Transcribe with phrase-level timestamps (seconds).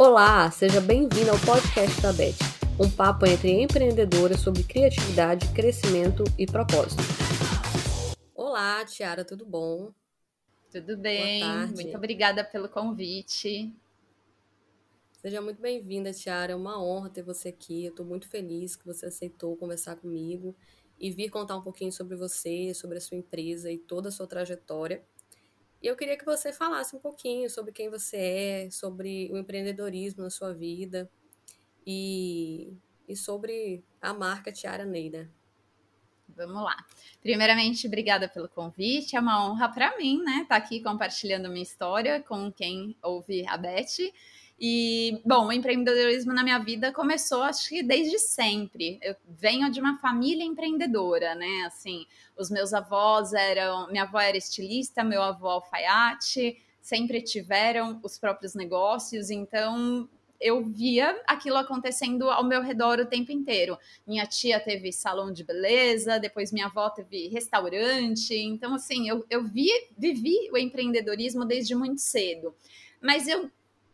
[0.00, 2.38] Olá, seja bem-vindo ao podcast da Beth,
[2.82, 7.02] um papo entre empreendedoras sobre criatividade, crescimento e propósito.
[8.34, 9.92] Olá, Tiara, tudo bom?
[10.72, 13.70] Tudo bem, muito obrigada pelo convite.
[15.20, 16.52] Seja muito bem-vinda, Tiara.
[16.52, 17.84] É uma honra ter você aqui.
[17.84, 20.56] Eu estou muito feliz que você aceitou conversar comigo
[20.98, 24.26] e vir contar um pouquinho sobre você, sobre a sua empresa e toda a sua
[24.26, 25.04] trajetória.
[25.82, 30.22] E eu queria que você falasse um pouquinho sobre quem você é, sobre o empreendedorismo
[30.22, 31.10] na sua vida
[31.86, 32.76] e,
[33.08, 35.30] e sobre a marca Tiara Neida.
[36.28, 36.76] Vamos lá.
[37.20, 39.16] Primeiramente, obrigada pelo convite.
[39.16, 43.46] É uma honra para mim, né, estar tá aqui compartilhando minha história com quem ouve
[43.46, 44.12] a Beth.
[44.60, 48.98] E, bom, o empreendedorismo na minha vida começou, acho que desde sempre.
[49.00, 51.64] Eu venho de uma família empreendedora, né?
[51.66, 52.04] Assim,
[52.36, 53.88] os meus avós eram.
[53.90, 60.06] Minha avó era estilista, meu avô alfaiate, sempre tiveram os próprios negócios, então
[60.38, 63.78] eu via aquilo acontecendo ao meu redor o tempo inteiro.
[64.06, 68.34] Minha tia teve salão de beleza, depois minha avó teve restaurante.
[68.34, 72.54] Então, assim, eu, eu vi, vivi o empreendedorismo desde muito cedo.
[73.02, 73.50] Mas eu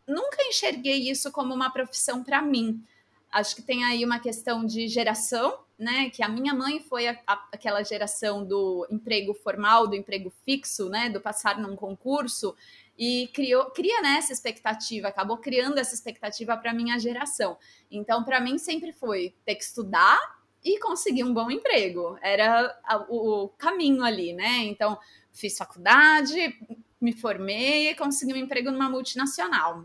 [0.07, 2.83] nunca enxerguei isso como uma profissão para mim.
[3.31, 6.09] Acho que tem aí uma questão de geração, né?
[6.09, 10.89] Que a minha mãe foi a, a, aquela geração do emprego formal, do emprego fixo,
[10.89, 11.09] né?
[11.09, 12.55] Do passar num concurso
[12.97, 17.57] e criou, cria né, essa expectativa, acabou criando essa expectativa para minha geração.
[17.91, 20.19] Então, para mim sempre foi ter que estudar
[20.63, 22.17] e conseguir um bom emprego.
[22.21, 22.75] Era
[23.07, 24.63] o, o caminho ali, né?
[24.63, 24.97] Então,
[25.31, 26.57] fiz faculdade,
[26.99, 29.83] me formei e consegui um emprego numa multinacional.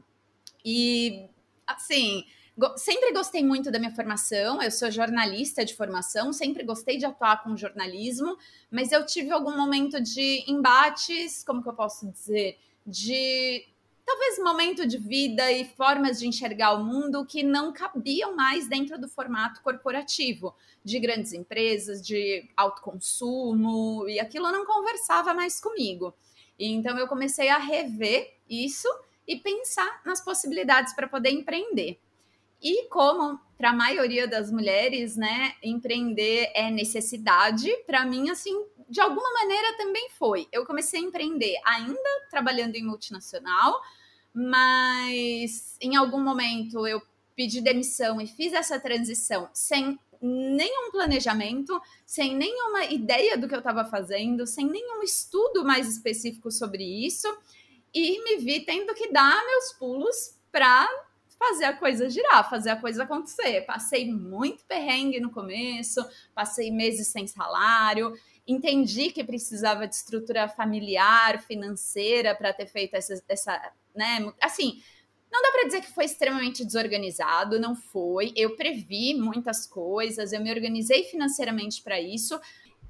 [0.65, 1.29] E,
[1.67, 2.25] assim,
[2.77, 4.63] sempre gostei muito da minha formação.
[4.63, 8.37] Eu sou jornalista de formação, sempre gostei de atuar com jornalismo,
[8.71, 12.59] mas eu tive algum momento de embates, como que eu posso dizer?
[12.87, 13.67] De
[14.05, 18.99] talvez momento de vida e formas de enxergar o mundo que não cabiam mais dentro
[18.99, 20.55] do formato corporativo
[20.85, 26.13] de grandes empresas, de alto consumo, e aquilo não conversava mais comigo.
[26.59, 28.89] Então eu comecei a rever isso
[29.27, 31.99] e pensar nas possibilidades para poder empreender.
[32.63, 39.01] E como para a maioria das mulheres, né, empreender é necessidade, para mim assim, de
[39.01, 40.47] alguma maneira também foi.
[40.53, 43.81] Eu comecei a empreender ainda trabalhando em multinacional,
[44.33, 47.03] mas em algum momento eu
[47.35, 53.59] pedi demissão e fiz essa transição sem nenhum planejamento, sem nenhuma ideia do que eu
[53.59, 57.27] estava fazendo, sem nenhum estudo mais específico sobre isso
[57.95, 60.89] e me vi tendo que dar meus pulos para
[61.39, 63.63] fazer a coisa girar, fazer a coisa acontecer.
[63.63, 66.01] Passei muito perrengue no começo,
[66.35, 68.15] passei meses sem salário,
[68.47, 74.33] entendi que precisava de estrutura familiar, financeira para ter feito essa, essa, né?
[74.41, 74.81] Assim,
[75.33, 78.33] não dá para dizer que foi extremamente desorganizado, não foi.
[78.37, 82.39] Eu previ muitas coisas, eu me organizei financeiramente para isso.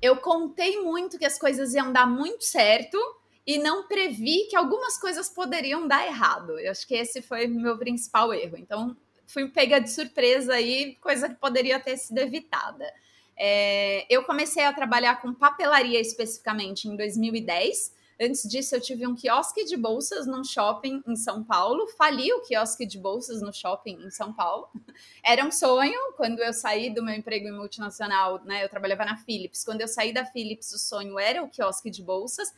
[0.00, 2.98] Eu contei muito que as coisas iam dar muito certo
[3.46, 6.58] e não previ que algumas coisas poderiam dar errado.
[6.58, 8.56] Eu acho que esse foi meu principal erro.
[8.56, 12.92] Então, fui pega de surpresa aí, coisa que poderia ter sido evitada.
[13.36, 18.02] É, eu comecei a trabalhar com papelaria especificamente em 2010.
[18.20, 21.88] Antes disso, eu tive um quiosque de bolsas num shopping em São Paulo.
[21.96, 24.68] Fali o quiosque de bolsas no shopping em São Paulo.
[25.24, 25.98] Era um sonho.
[26.16, 29.64] Quando eu saí do meu emprego em multinacional, né, eu trabalhava na Philips.
[29.64, 32.52] Quando eu saí da Philips, o sonho era o quiosque de bolsas.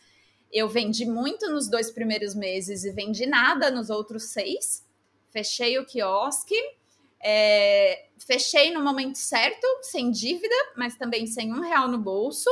[0.54, 4.86] Eu vendi muito nos dois primeiros meses e vendi nada nos outros seis.
[5.30, 6.54] Fechei o quiosque.
[7.20, 12.48] É, fechei no momento certo, sem dívida, mas também sem um real no bolso.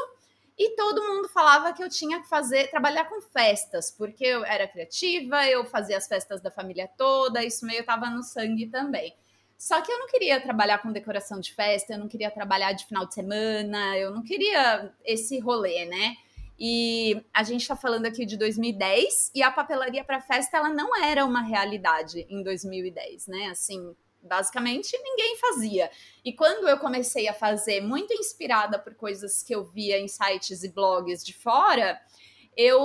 [0.59, 4.67] E todo mundo falava que eu tinha que fazer, trabalhar com festas, porque eu era
[4.67, 9.15] criativa, eu fazia as festas da família toda, isso meio estava no sangue também.
[9.57, 12.85] Só que eu não queria trabalhar com decoração de festa, eu não queria trabalhar de
[12.85, 16.17] final de semana, eu não queria esse rolê, né?
[16.65, 20.97] E a gente está falando aqui de 2010 e a papelaria para festa ela não
[20.97, 23.47] era uma realidade em 2010, né?
[23.47, 23.93] Assim,
[24.23, 25.91] basicamente ninguém fazia.
[26.25, 30.63] E quando eu comecei a fazer, muito inspirada por coisas que eu via em sites
[30.63, 32.01] e blogs de fora,
[32.57, 32.79] eu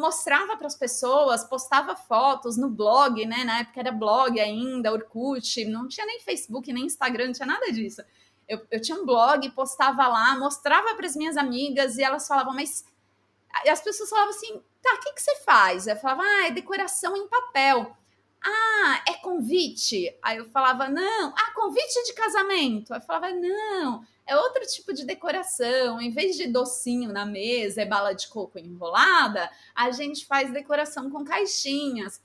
[0.00, 3.44] mostrava para as pessoas, postava fotos no blog, né?
[3.44, 7.70] Na época era blog ainda, Orkut, não tinha nem Facebook, nem Instagram, não tinha nada
[7.70, 8.02] disso.
[8.48, 12.52] Eu, eu tinha um blog, postava lá, mostrava para as minhas amigas e elas falavam,
[12.52, 12.84] mas
[13.68, 15.86] as pessoas falavam assim: tá, o que, que você faz?
[15.86, 17.96] Eu falava, ah, é decoração em papel.
[18.42, 20.16] Ah, é convite?
[20.22, 21.34] Aí eu falava, não.
[21.36, 22.92] Ah, convite de casamento?
[22.92, 26.00] Aí eu falava, não, é outro tipo de decoração.
[26.00, 31.10] Em vez de docinho na mesa e bala de coco enrolada, a gente faz decoração
[31.10, 32.22] com caixinhas.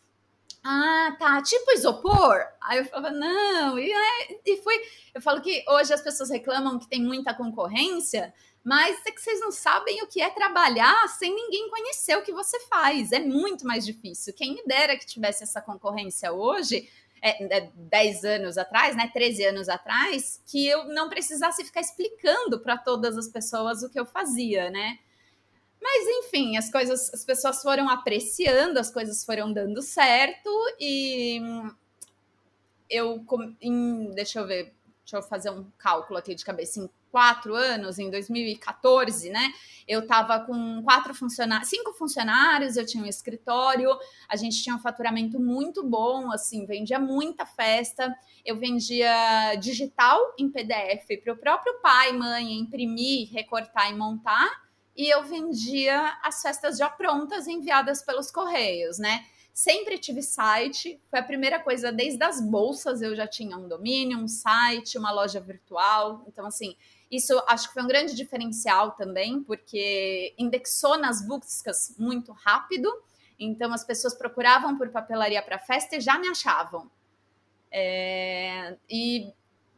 [0.64, 2.40] ah, tá, tipo isopor?
[2.62, 4.76] Aí eu falava, não, e, é, e foi.
[5.14, 8.34] Eu falo que hoje as pessoas reclamam que tem muita concorrência,
[8.66, 12.34] mas é que vocês não sabem o que é trabalhar sem ninguém conhecer o que
[12.34, 13.12] você faz.
[13.12, 14.34] É muito mais difícil.
[14.34, 16.90] Quem me dera que tivesse essa concorrência hoje,
[17.22, 22.60] é, é, 10 anos atrás, né, 13 anos atrás, que eu não precisasse ficar explicando
[22.60, 24.98] para todas as pessoas o que eu fazia, né?
[25.80, 31.40] Mas enfim, as coisas, as pessoas foram apreciando, as coisas foram dando certo e
[32.90, 33.24] eu,
[33.62, 34.74] em, deixa eu ver,
[35.04, 39.54] deixa eu fazer um cálculo aqui de cabeça, em quatro anos, em 2014, né?
[39.88, 43.90] Eu estava com quatro funcionários, cinco funcionários, eu tinha um escritório,
[44.28, 48.14] a gente tinha um faturamento muito bom, assim, vendia muita festa,
[48.44, 55.08] eu vendia digital em PDF para o próprio pai, mãe imprimir, recortar e montar e
[55.08, 59.24] eu vendia as festas já prontas enviadas pelos correios, né?
[59.56, 64.18] Sempre tive site, foi a primeira coisa, desde as bolsas eu já tinha um domínio,
[64.18, 66.26] um site, uma loja virtual.
[66.28, 66.76] Então, assim,
[67.16, 72.92] isso acho que foi um grande diferencial também, porque indexou nas buscas muito rápido.
[73.40, 76.90] Então, as pessoas procuravam por papelaria para festa e já me achavam.
[77.72, 79.34] É, e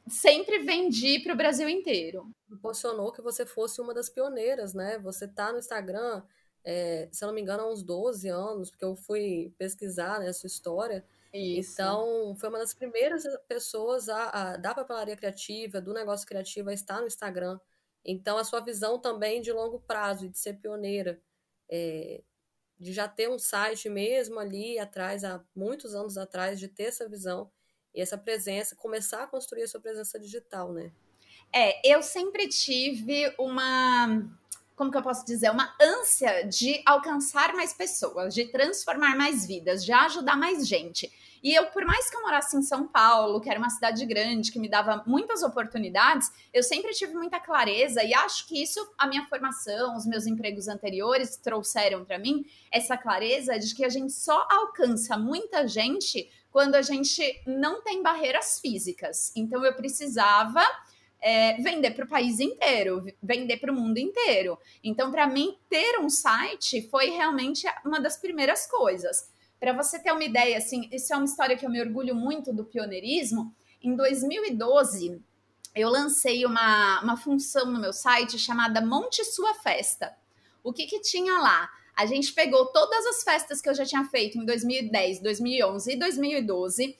[0.07, 2.29] sempre vendi para o Brasil inteiro.
[2.47, 4.97] Proporcionou que você fosse uma das pioneiras, né?
[4.99, 6.21] Você tá no Instagram,
[6.63, 10.31] é, se eu não me engano, há uns 12 anos, porque eu fui pesquisar né,
[10.31, 11.03] sua história.
[11.37, 11.73] Isso.
[11.73, 16.73] Então, foi uma das primeiras pessoas a, a, da papelaria criativa, do negócio criativo, a
[16.73, 17.59] estar no Instagram.
[18.03, 21.21] Então, a sua visão também de longo prazo, de ser pioneira,
[21.69, 22.23] é,
[22.79, 27.07] de já ter um site mesmo ali atrás, há muitos anos atrás, de ter essa
[27.07, 27.51] visão,
[27.93, 30.91] e essa presença, começar a construir a sua presença digital, né?
[31.51, 34.23] É, eu sempre tive uma,
[34.75, 39.83] como que eu posso dizer, uma ânsia de alcançar mais pessoas, de transformar mais vidas,
[39.83, 41.11] de ajudar mais gente.
[41.43, 44.51] E eu, por mais que eu morasse em São Paulo, que era uma cidade grande,
[44.51, 49.07] que me dava muitas oportunidades, eu sempre tive muita clareza e acho que isso, a
[49.07, 54.13] minha formação, os meus empregos anteriores trouxeram para mim essa clareza de que a gente
[54.13, 59.31] só alcança muita gente quando a gente não tem barreiras físicas.
[59.35, 60.63] Então eu precisava
[61.21, 64.57] é, vender para o país inteiro, vender para o mundo inteiro.
[64.83, 69.29] Então, para mim, ter um site foi realmente uma das primeiras coisas.
[69.59, 72.53] Para você ter uma ideia, assim, isso é uma história que eu me orgulho muito
[72.53, 73.53] do pioneirismo.
[73.81, 75.21] Em 2012,
[75.75, 80.15] eu lancei uma, uma função no meu site chamada Monte Sua Festa.
[80.63, 81.69] O que, que tinha lá?
[81.95, 85.95] A gente pegou todas as festas que eu já tinha feito em 2010, 2011 e
[85.97, 86.97] 2012,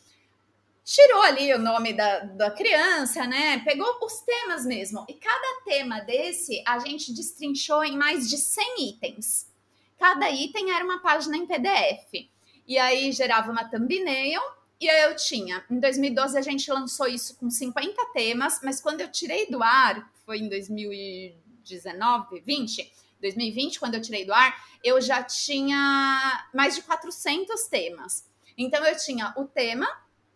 [0.83, 3.59] tirou ali o nome da, da criança, né?
[3.59, 5.05] Pegou os temas mesmo.
[5.07, 9.51] E cada tema desse a gente destrinchou em mais de 100 itens.
[9.99, 12.29] Cada item era uma página em PDF.
[12.67, 14.41] E aí gerava uma thumbnail.
[14.79, 15.63] E aí eu tinha.
[15.71, 20.11] Em 2012 a gente lançou isso com 50 temas, mas quando eu tirei do ar,
[20.25, 26.81] foi em 2019, 20 2020, quando eu tirei do ar, eu já tinha mais de
[26.83, 28.25] 400 temas.
[28.57, 29.87] Então, eu tinha o tema,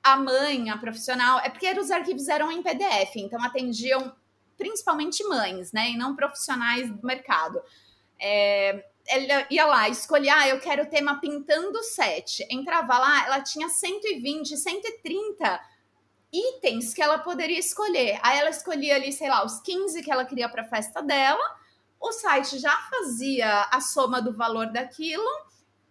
[0.04, 4.16] a mãe, a profissional, é porque os arquivos eram em PDF, então atendiam
[4.58, 7.60] principalmente mães, né, e não profissionais do mercado.
[8.20, 12.46] É, ela ia lá, escolhia, ah, eu quero o tema pintando set.
[12.50, 15.62] Entrava lá, ela tinha 120, 130
[16.32, 18.20] itens que ela poderia escolher.
[18.24, 21.62] Aí ela escolhia ali, sei lá, os 15 que ela queria para a festa dela
[22.02, 25.24] o site já fazia a soma do valor daquilo,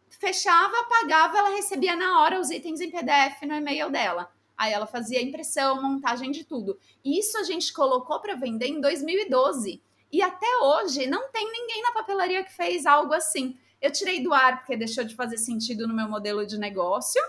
[0.08, 4.28] fechava, pagava, ela recebia na hora os itens em PDF no e-mail dela.
[4.58, 6.76] Aí ela fazia impressão, montagem de tudo.
[7.02, 9.80] Isso a gente colocou para vender em 2012.
[10.12, 13.58] E até hoje não tem ninguém na papelaria que fez algo assim.
[13.80, 17.20] Eu tirei do ar porque deixou de fazer sentido no meu modelo de negócio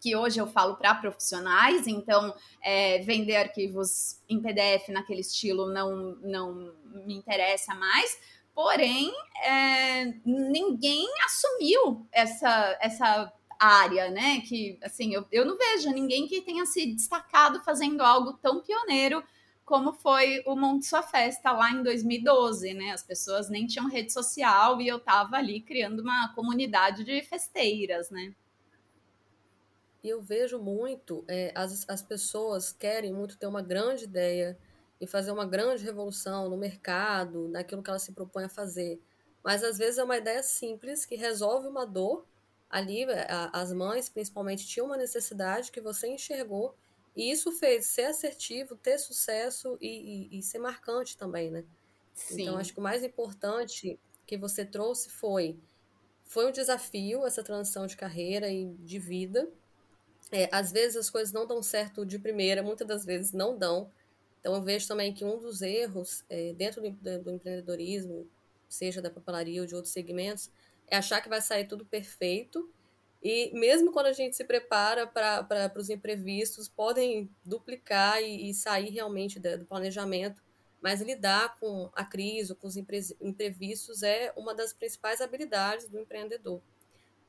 [0.00, 6.16] que hoje eu falo para profissionais, então é, vender arquivos em PDF naquele estilo não,
[6.22, 6.72] não
[7.04, 8.18] me interessa mais.
[8.54, 9.12] Porém,
[9.42, 14.40] é, ninguém assumiu essa, essa área, né?
[14.40, 19.22] Que assim, eu, eu não vejo ninguém que tenha se destacado fazendo algo tão pioneiro
[19.68, 22.90] como foi o Monte Sua Festa lá em 2012, né?
[22.90, 28.08] As pessoas nem tinham rede social e eu estava ali criando uma comunidade de festeiras,
[28.08, 28.34] né?
[30.02, 34.58] Eu vejo muito, é, as, as pessoas querem muito ter uma grande ideia
[34.98, 38.98] e fazer uma grande revolução no mercado, naquilo que ela se propõe a fazer.
[39.44, 42.24] Mas às vezes é uma ideia simples que resolve uma dor.
[42.70, 46.74] Ali, é, a, as mães principalmente tinham uma necessidade que você enxergou,
[47.16, 51.64] e isso fez ser assertivo, ter sucesso e, e, e ser marcante também, né?
[52.14, 52.42] Sim.
[52.42, 55.58] Então, acho que o mais importante que você trouxe foi
[56.28, 59.48] foi um desafio essa transição de carreira e de vida.
[60.30, 63.90] É, às vezes as coisas não dão certo de primeira, muitas das vezes não dão.
[64.38, 68.28] Então eu vejo também que um dos erros é, dentro do, do, empreendedorismo,
[68.68, 70.50] seja da papelaria ou de outros segmentos,
[70.86, 72.70] é achar que vai sair tudo perfeito.
[73.22, 78.90] E mesmo quando a gente se prepara para os imprevistos, podem duplicar e, e sair
[78.90, 80.42] realmente do planejamento.
[80.80, 86.62] Mas lidar com a crise, com os imprevistos, é uma das principais habilidades do empreendedor.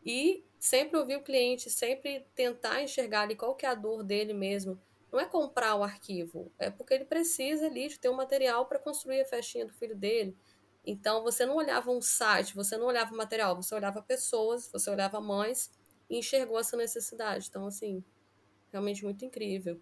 [0.06, 4.34] E sempre ouvir o cliente, sempre tentar enxergar ali qual que é a dor dele
[4.34, 4.80] mesmo.
[5.12, 8.78] Não é comprar o arquivo, é porque ele precisa ali de ter um material para
[8.78, 10.38] construir a festinha do filho dele.
[10.86, 14.90] Então você não olhava um site, você não olhava o material, você olhava pessoas, você
[14.92, 15.72] olhava mães
[16.10, 17.48] enxergou essa necessidade.
[17.50, 18.04] Então, assim,
[18.72, 19.80] realmente muito incrível.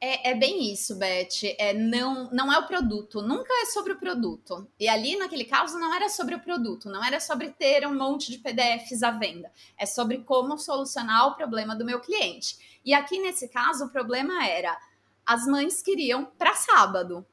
[0.00, 1.56] É, é, bem isso, Beth.
[1.58, 4.68] É, não, não é o produto, nunca é sobre o produto.
[4.78, 8.30] E ali, naquele caso, não era sobre o produto, não era sobre ter um monte
[8.30, 9.50] de PDFs à venda.
[9.78, 12.80] É sobre como solucionar o problema do meu cliente.
[12.84, 14.78] E aqui, nesse caso, o problema era:
[15.24, 17.26] as mães queriam para sábado.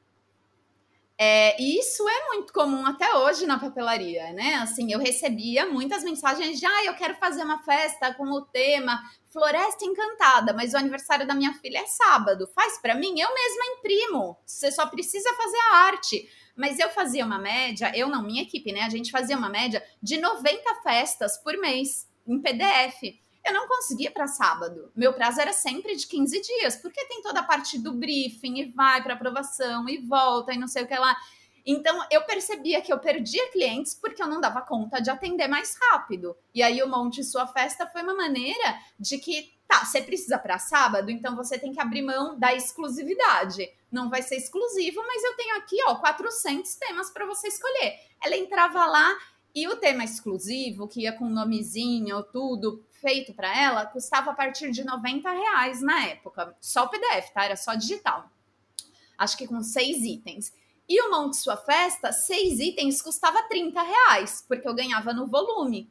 [1.18, 4.54] É, e isso é muito comum até hoje na papelaria, né?
[4.56, 9.00] Assim, eu recebia muitas mensagens de, ah, eu quero fazer uma festa com o tema
[9.30, 12.48] Floresta Encantada, mas o aniversário da minha filha é sábado.
[12.54, 13.18] Faz para mim?
[13.18, 14.36] Eu mesma imprimo.
[14.44, 16.28] Você só precisa fazer a arte.
[16.54, 18.82] Mas eu fazia uma média, eu não, minha equipe, né?
[18.82, 23.18] A gente fazia uma média de 90 festas por mês em PDF.
[23.44, 24.90] Eu não conseguia para sábado.
[24.94, 28.70] Meu prazo era sempre de 15 dias, porque tem toda a parte do briefing e
[28.70, 31.16] vai para aprovação e volta e não sei o que lá.
[31.64, 35.76] Então eu percebia que eu perdia clientes porque eu não dava conta de atender mais
[35.80, 36.36] rápido.
[36.54, 40.58] E aí o Monte Sua Festa foi uma maneira de que, tá, você precisa para
[40.58, 43.68] sábado, então você tem que abrir mão da exclusividade.
[43.90, 47.94] Não vai ser exclusivo, mas eu tenho aqui, ó, 400 temas para você escolher.
[48.22, 49.16] Ela entrava lá
[49.54, 54.70] e o tema exclusivo, que ia com nomezinho, tudo feito para ela, custava a partir
[54.70, 56.56] de 90 reais na época.
[56.60, 57.44] Só o PDF, tá?
[57.44, 58.30] Era só digital.
[59.18, 60.54] Acho que com seis itens.
[60.88, 65.90] E o Monte Sua Festa, seis itens custava 30 reais, porque eu ganhava no volume.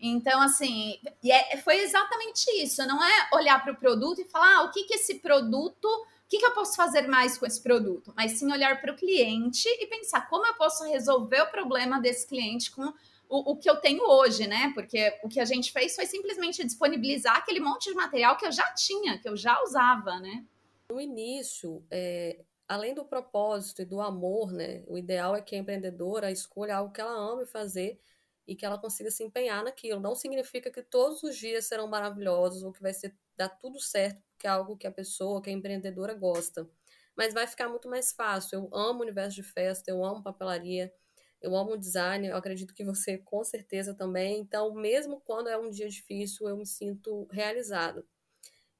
[0.00, 2.84] Então, assim, é, foi exatamente isso.
[2.86, 6.28] Não é olhar para o produto e falar ah, o que, que esse produto, o
[6.28, 9.68] que, que eu posso fazer mais com esse produto, mas sim olhar para o cliente
[9.68, 12.92] e pensar como eu posso resolver o problema desse cliente com
[13.28, 14.72] o, o, que eu tenho hoje, né?
[14.74, 18.52] Porque o que a gente fez foi simplesmente disponibilizar aquele monte de material que eu
[18.52, 20.44] já tinha, que eu já usava, né?
[20.90, 24.82] No início, é, além do propósito e do amor, né?
[24.86, 28.00] O ideal é que a empreendedora escolha algo que ela ame fazer
[28.46, 30.00] e que ela consiga se empenhar naquilo.
[30.00, 34.22] Não significa que todos os dias serão maravilhosos ou que vai ser dar tudo certo,
[34.32, 36.68] porque é algo que a pessoa, que a empreendedora gosta.
[37.14, 38.56] Mas vai ficar muito mais fácil.
[38.56, 40.92] Eu amo o universo de festa, eu amo papelaria,
[41.40, 44.40] eu amo design, eu acredito que você com certeza também.
[44.40, 48.06] Então, mesmo quando é um dia difícil, eu me sinto realizado.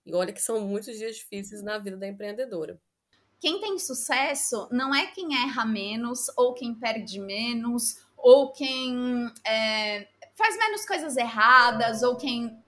[0.04, 2.80] E olha que são muitos dias difíceis na vida da empreendedora
[3.40, 10.08] quem tem sucesso não é quem erra menos, ou quem perde menos, ou quem é,
[10.34, 12.62] faz menos coisas erradas, ou quem.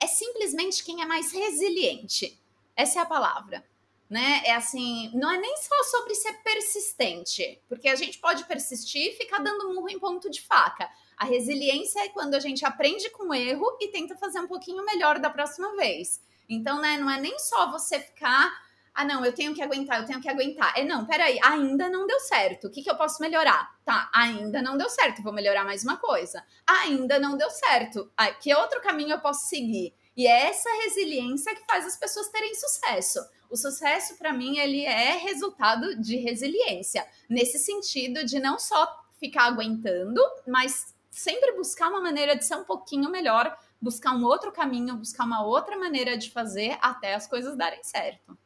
[0.00, 2.38] É simplesmente quem é mais resiliente.
[2.74, 3.64] Essa é a palavra.
[4.08, 4.42] Né?
[4.44, 9.16] É assim, não é nem só sobre ser persistente, porque a gente pode persistir e
[9.16, 10.88] ficar dando murro em ponto de faca.
[11.16, 14.84] A resiliência é quando a gente aprende com o erro e tenta fazer um pouquinho
[14.84, 16.20] melhor da próxima vez.
[16.48, 18.52] Então, né, não é nem só você ficar
[18.96, 20.72] ah, não, eu tenho que aguentar, eu tenho que aguentar.
[20.74, 22.66] É, não, peraí, ainda não deu certo.
[22.66, 23.76] O que, que eu posso melhorar?
[23.84, 26.42] Tá, ainda não deu certo, vou melhorar mais uma coisa.
[26.66, 28.10] Ainda não deu certo.
[28.16, 29.94] Ah, que outro caminho eu posso seguir?
[30.16, 33.20] E é essa resiliência que faz as pessoas terem sucesso.
[33.50, 37.06] O sucesso, para mim, ele é resultado de resiliência.
[37.28, 38.86] Nesse sentido de não só
[39.18, 44.52] ficar aguentando, mas sempre buscar uma maneira de ser um pouquinho melhor, buscar um outro
[44.52, 48.36] caminho, buscar uma outra maneira de fazer até as coisas darem certo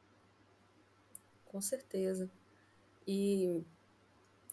[1.51, 2.31] com certeza.
[3.07, 3.63] E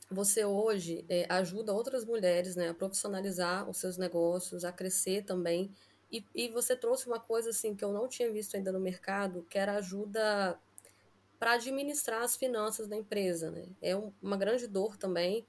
[0.09, 5.71] você hoje é, ajuda outras mulheres né, a profissionalizar os seus negócios, a crescer também.
[6.11, 9.45] E, e você trouxe uma coisa assim que eu não tinha visto ainda no mercado,
[9.49, 10.59] que era ajuda
[11.39, 13.51] para administrar as finanças da empresa.
[13.51, 13.65] Né?
[13.81, 15.45] É um, uma grande dor também.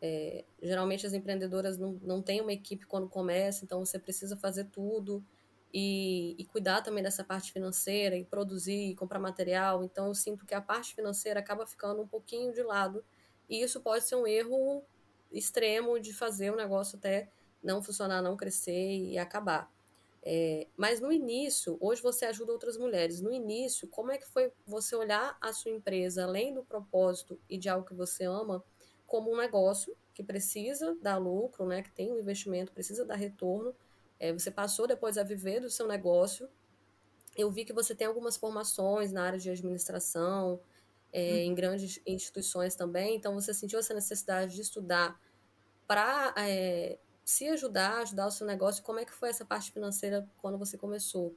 [0.00, 4.64] É, geralmente as empreendedoras não, não têm uma equipe quando começa, então você precisa fazer
[4.64, 5.24] tudo
[5.72, 9.84] e, e, cuidar também dessa parte financeira e produzir e comprar material.
[9.84, 13.04] Então eu sinto que a parte financeira acaba ficando um pouquinho de lado
[13.48, 14.82] e isso pode ser um erro
[15.30, 17.30] extremo de fazer o negócio até
[17.62, 19.70] não funcionar, não crescer e acabar.
[20.24, 23.20] É, mas no início, hoje você ajuda outras mulheres.
[23.20, 27.58] No início, como é que foi você olhar a sua empresa além do propósito e
[27.58, 28.64] de algo que você ama
[29.06, 33.74] como um negócio que precisa dar lucro, né, que tem um investimento, precisa dar retorno.
[34.20, 36.48] É, você passou depois a viver do seu negócio.
[37.36, 40.60] Eu vi que você tem algumas formações na área de administração,
[41.12, 41.36] é, uhum.
[41.38, 43.16] em grandes instituições também.
[43.16, 45.20] Então, você sentiu essa necessidade de estudar
[45.86, 46.34] para
[47.32, 48.82] se ajudar, ajudar o seu negócio.
[48.82, 51.34] Como é que foi essa parte financeira quando você começou?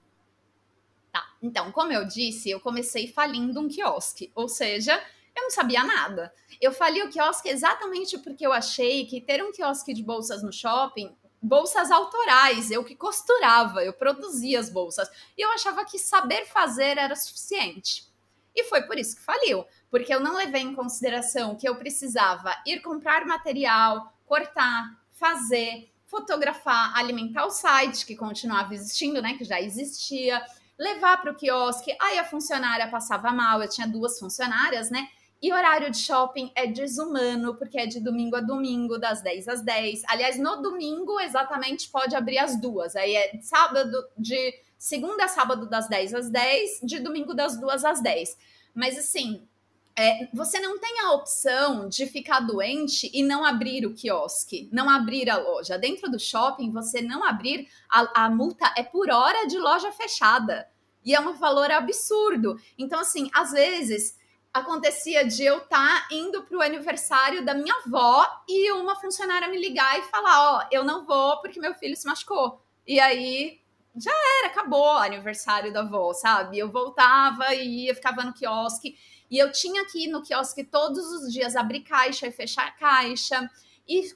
[1.11, 5.01] Tá, então, como eu disse, eu comecei falindo um quiosque, ou seja,
[5.33, 6.33] eu não sabia nada.
[6.59, 10.51] Eu falei o quiosque exatamente porque eu achei que ter um quiosque de bolsas no
[10.51, 16.45] shopping, bolsas autorais, eu que costurava, eu produzia as bolsas, e eu achava que saber
[16.45, 18.11] fazer era suficiente.
[18.53, 22.53] E foi por isso que faliu, porque eu não levei em consideração que eu precisava
[22.65, 29.59] ir comprar material, cortar, fazer, fotografar, alimentar o site que continuava existindo, né, que já
[29.59, 30.41] existia,
[30.77, 35.07] levar para o quiosque, aí a funcionária passava mal, eu tinha duas funcionárias, né?
[35.41, 39.61] E horário de shopping é desumano, porque é de domingo a domingo, das 10 às
[39.61, 40.03] 10.
[40.07, 42.95] Aliás, no domingo, exatamente, pode abrir as duas.
[42.95, 47.85] Aí é sábado, de segunda a sábado, das 10 às 10, de domingo, das 2
[47.85, 48.37] às 10.
[48.73, 49.47] Mas, assim,
[49.97, 54.89] é, você não tem a opção de ficar doente e não abrir o quiosque, não
[54.89, 55.77] abrir a loja.
[55.77, 60.69] Dentro do shopping, você não abrir, a, a multa é por hora de loja fechada.
[61.03, 62.59] E é um valor absurdo.
[62.77, 64.17] Então, assim, às vezes
[64.53, 69.47] acontecia de eu estar tá indo para o aniversário da minha avó e uma funcionária
[69.47, 72.61] me ligar e falar: Ó, oh, eu não vou porque meu filho se machucou.
[72.85, 73.61] E aí
[73.95, 76.57] já era, acabou o aniversário da avó, sabe?
[76.57, 78.97] Eu voltava e ia, ficava no quiosque.
[79.29, 83.49] E eu tinha ir no quiosque todos os dias abrir caixa e fechar caixa.
[83.87, 84.13] E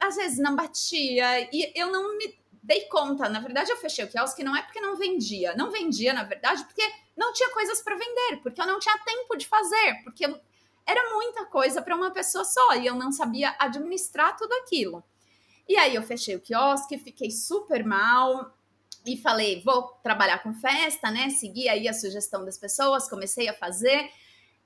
[0.00, 1.48] às vezes não batia.
[1.52, 3.28] E eu não me dei conta.
[3.28, 5.54] Na verdade, eu fechei o quiosque não é porque não vendia.
[5.56, 6.82] Não vendia, na verdade, porque
[7.16, 10.24] não tinha coisas para vender, porque eu não tinha tempo de fazer, porque
[10.86, 15.04] era muita coisa para uma pessoa só e eu não sabia administrar tudo aquilo.
[15.68, 18.54] E aí eu fechei o quiosque, fiquei super mal
[19.04, 21.28] e falei, vou trabalhar com festa, né?
[21.28, 24.10] Segui aí a sugestão das pessoas, comecei a fazer.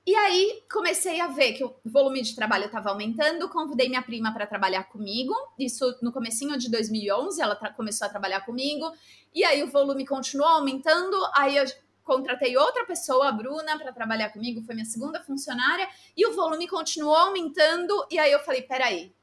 [0.05, 4.33] E aí comecei a ver que o volume de trabalho estava aumentando, convidei minha prima
[4.33, 8.91] para trabalhar comigo, isso no comecinho de 2011, ela começou a trabalhar comigo,
[9.33, 11.63] e aí o volume continuou aumentando, aí eu
[12.03, 15.87] contratei outra pessoa, a Bruna, para trabalhar comigo, foi minha segunda funcionária,
[16.17, 19.15] e o volume continuou aumentando, e aí eu falei, peraí,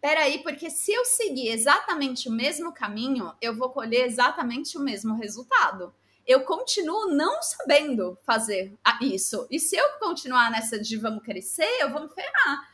[0.00, 5.14] peraí, porque se eu seguir exatamente o mesmo caminho, eu vou colher exatamente o mesmo
[5.14, 5.94] resultado.
[6.26, 9.46] Eu continuo não sabendo fazer isso.
[9.50, 12.70] E se eu continuar nessa de vamos crescer, eu vou me ferrar.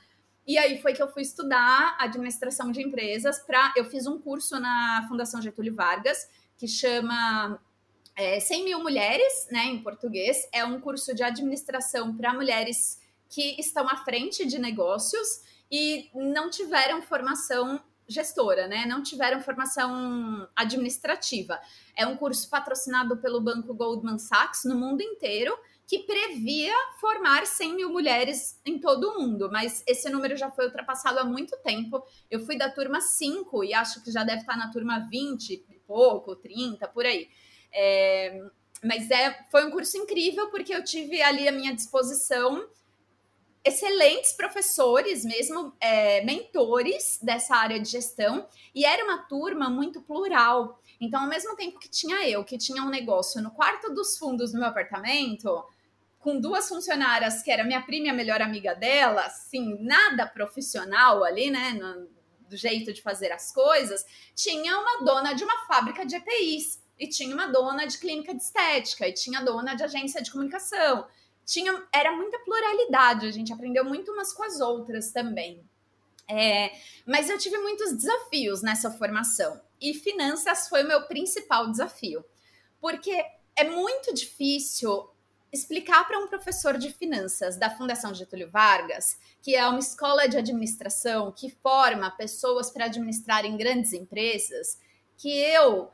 [0.46, 3.72] E aí foi que eu fui estudar administração de empresas para.
[3.76, 7.60] Eu fiz um curso na Fundação Getúlio Vargas que chama
[8.16, 10.48] é, 100 mil mulheres, né, em português.
[10.52, 16.50] É um curso de administração para mulheres que estão à frente de negócios e não
[16.50, 18.86] tiveram formação gestora, né?
[18.86, 21.60] Não tiveram formação administrativa.
[21.94, 27.74] É um curso patrocinado pelo banco Goldman Sachs no mundo inteiro que previa formar 100
[27.74, 32.04] mil mulheres em todo o mundo, mas esse número já foi ultrapassado há muito tempo.
[32.30, 35.78] Eu fui da turma 5 e acho que já deve estar na turma 20 e
[35.86, 37.28] pouco, 30, por aí.
[37.72, 38.38] É,
[38.84, 42.68] mas é, foi um curso incrível porque eu tive ali à minha disposição
[43.68, 50.80] excelentes professores, mesmo é, mentores dessa área de gestão, e era uma turma muito plural.
[51.00, 54.52] Então, ao mesmo tempo que tinha eu, que tinha um negócio no quarto dos fundos
[54.52, 55.64] do meu apartamento,
[56.18, 61.22] com duas funcionárias, que era minha prima e a melhor amiga dela, assim, nada profissional
[61.22, 62.08] ali, né, no,
[62.48, 64.04] do jeito de fazer as coisas,
[64.34, 68.42] tinha uma dona de uma fábrica de EPIs e tinha uma dona de clínica de
[68.42, 71.06] estética, e tinha dona de agência de comunicação.
[71.48, 75.66] Tinha, era muita pluralidade, a gente aprendeu muito umas com as outras também.
[76.28, 76.72] É,
[77.06, 82.22] mas eu tive muitos desafios nessa formação, e finanças foi o meu principal desafio,
[82.78, 83.24] porque
[83.56, 85.08] é muito difícil
[85.50, 90.36] explicar para um professor de finanças da Fundação Getúlio Vargas, que é uma escola de
[90.36, 94.78] administração que forma pessoas para administrarem grandes empresas,
[95.16, 95.90] que eu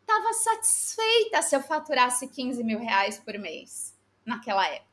[0.00, 3.92] estava satisfeita se eu faturasse 15 mil reais por mês
[4.24, 4.91] naquela época.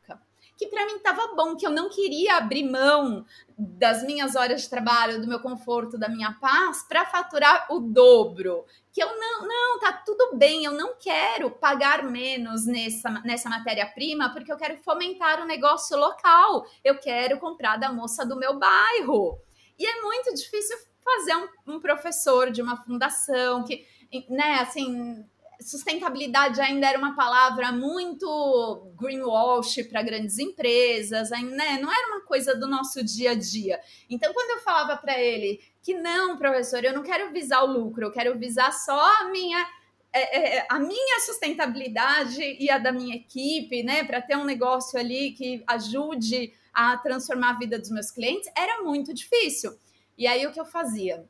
[0.59, 3.25] Que para mim estava bom, que eu não queria abrir mão
[3.57, 8.65] das minhas horas de trabalho, do meu conforto, da minha paz, para faturar o dobro.
[8.91, 14.33] Que eu não, não, tá tudo bem, eu não quero pagar menos nessa, nessa matéria-prima,
[14.33, 16.65] porque eu quero fomentar o um negócio local.
[16.83, 19.39] Eu quero comprar da moça do meu bairro.
[19.77, 23.87] E é muito difícil fazer um, um professor de uma fundação que
[24.27, 25.23] né, assim,
[25.61, 31.79] sustentabilidade ainda era uma palavra muito greenwash para grandes empresas, né?
[31.81, 33.79] não era uma coisa do nosso dia a dia.
[34.09, 38.05] Então, quando eu falava para ele que não, professor, eu não quero visar o lucro,
[38.05, 39.65] eu quero visar só a minha
[40.11, 44.99] é, é, a minha sustentabilidade e a da minha equipe, né, para ter um negócio
[44.99, 49.77] ali que ajude a transformar a vida dos meus clientes, era muito difícil.
[50.17, 51.25] E aí o que eu fazia?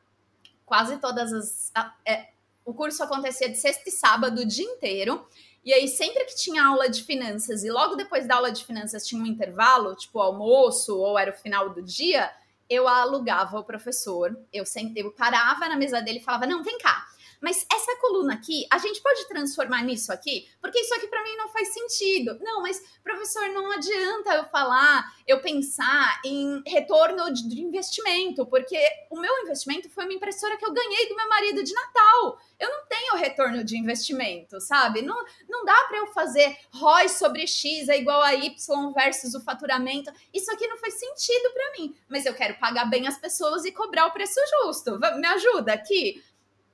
[0.65, 1.71] Quase todas as.
[2.05, 2.29] É,
[2.69, 5.25] o curso acontecia de sexta e sábado o dia inteiro.
[5.65, 9.07] E aí, sempre que tinha aula de finanças e logo depois da aula de finanças
[9.07, 12.31] tinha um intervalo, tipo almoço ou era o final do dia,
[12.69, 14.37] eu alugava o professor.
[14.53, 17.07] Eu, sentei, eu parava na mesa dele e falava: Não, vem cá
[17.41, 20.47] mas essa coluna aqui, a gente pode transformar nisso aqui?
[20.61, 22.37] Porque isso aqui para mim não faz sentido.
[22.41, 28.77] Não, mas professor, não adianta eu falar, eu pensar em retorno de investimento, porque
[29.09, 32.39] o meu investimento foi uma impressora que eu ganhei do meu marido de Natal.
[32.59, 35.01] Eu não tenho retorno de investimento, sabe?
[35.01, 39.41] Não, não dá para eu fazer ROI sobre X é igual a Y versus o
[39.41, 40.11] faturamento.
[40.33, 43.71] Isso aqui não faz sentido para mim, mas eu quero pagar bem as pessoas e
[43.71, 44.99] cobrar o preço justo.
[44.99, 46.21] Me ajuda aqui.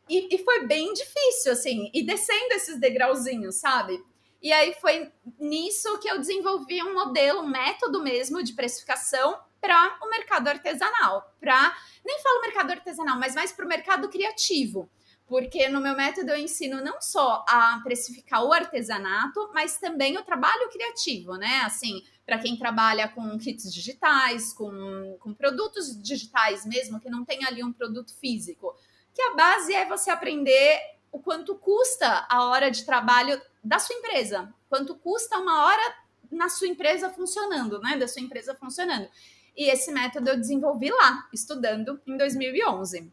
[0.10, 4.04] E, e foi bem difícil, assim, e descendo esses degrauzinhos, sabe?
[4.42, 9.98] E aí foi nisso que eu desenvolvi um modelo, um método mesmo de precificação para
[10.04, 11.34] o mercado artesanal.
[11.40, 14.88] Para nem falo mercado artesanal, mas mais para o mercado criativo.
[15.26, 20.24] Porque no meu método eu ensino não só a precificar o artesanato, mas também o
[20.24, 21.62] trabalho criativo, né?
[21.66, 27.44] Assim, para quem trabalha com kits digitais, com, com produtos digitais mesmo, que não tem
[27.44, 28.76] ali um produto físico
[29.16, 33.96] que a base é você aprender o quanto custa a hora de trabalho da sua
[33.96, 35.96] empresa, quanto custa uma hora
[36.30, 37.98] na sua empresa funcionando, né?
[37.98, 39.08] Da sua empresa funcionando.
[39.56, 43.10] E esse método eu desenvolvi lá, estudando em 2011.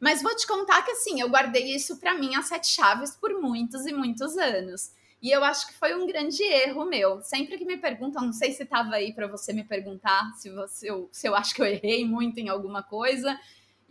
[0.00, 3.40] Mas vou te contar que assim, eu guardei isso para mim as sete chaves por
[3.40, 4.90] muitos e muitos anos.
[5.22, 7.22] E eu acho que foi um grande erro meu.
[7.22, 10.88] Sempre que me perguntam, não sei se estava aí para você me perguntar se, você,
[11.12, 13.38] se eu acho que eu errei muito em alguma coisa.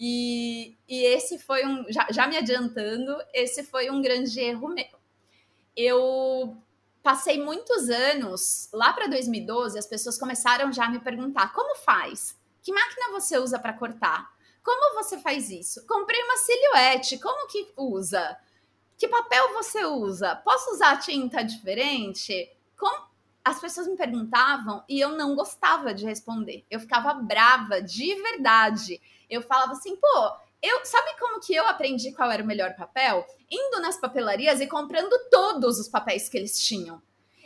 [0.03, 1.85] E, e esse foi um.
[1.87, 4.99] Já, já me adiantando, esse foi um grande erro meu.
[5.77, 6.57] Eu
[7.03, 12.35] passei muitos anos, lá para 2012, as pessoas começaram já a me perguntar: como faz?
[12.63, 14.27] Que máquina você usa para cortar?
[14.63, 15.85] Como você faz isso?
[15.85, 18.39] Comprei uma silhuete, como que usa?
[18.97, 20.35] Que papel você usa?
[20.35, 22.51] Posso usar tinta diferente?
[22.75, 23.11] Como...
[23.43, 26.63] As pessoas me perguntavam e eu não gostava de responder.
[26.69, 32.11] Eu ficava brava, de verdade eu falava assim, pô, eu, sabe como que eu aprendi
[32.11, 33.25] qual era o melhor papel?
[33.49, 37.01] Indo nas papelarias e comprando todos os papéis que eles tinham.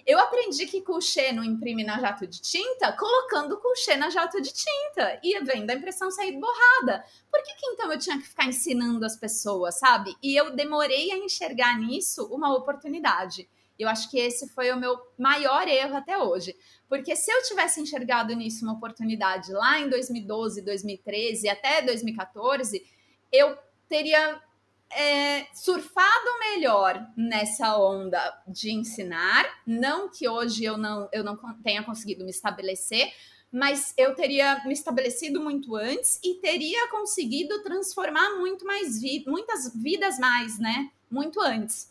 [0.06, 4.52] Eu aprendi que couchê não imprime na jato de tinta, colocando couchê na jato de
[4.54, 7.04] tinta e vendo a impressão sair borrada.
[7.32, 10.16] Por que, que então eu tinha que ficar ensinando as pessoas, sabe?
[10.22, 13.50] E eu demorei a enxergar nisso uma oportunidade.
[13.78, 16.56] Eu acho que esse foi o meu maior erro até hoje.
[16.88, 22.86] Porque se eu tivesse enxergado nisso uma oportunidade lá em 2012, 2013, até 2014,
[23.32, 23.58] eu
[23.90, 24.42] teria
[24.90, 29.46] é, surfado melhor nessa onda de ensinar.
[29.66, 33.12] Não que hoje eu não, eu não tenha conseguido me estabelecer,
[33.52, 39.74] mas eu teria me estabelecido muito antes e teria conseguido transformar muito mais vi muitas
[39.74, 40.92] vidas mais, né?
[41.10, 41.90] Muito antes.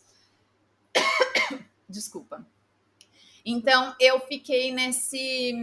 [1.95, 2.45] Desculpa.
[3.45, 5.53] Então eu fiquei nesse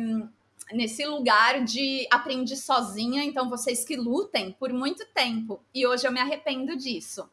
[0.72, 5.62] nesse lugar de aprendi sozinha, então vocês que lutem por muito tempo.
[5.74, 7.28] E hoje eu me arrependo disso.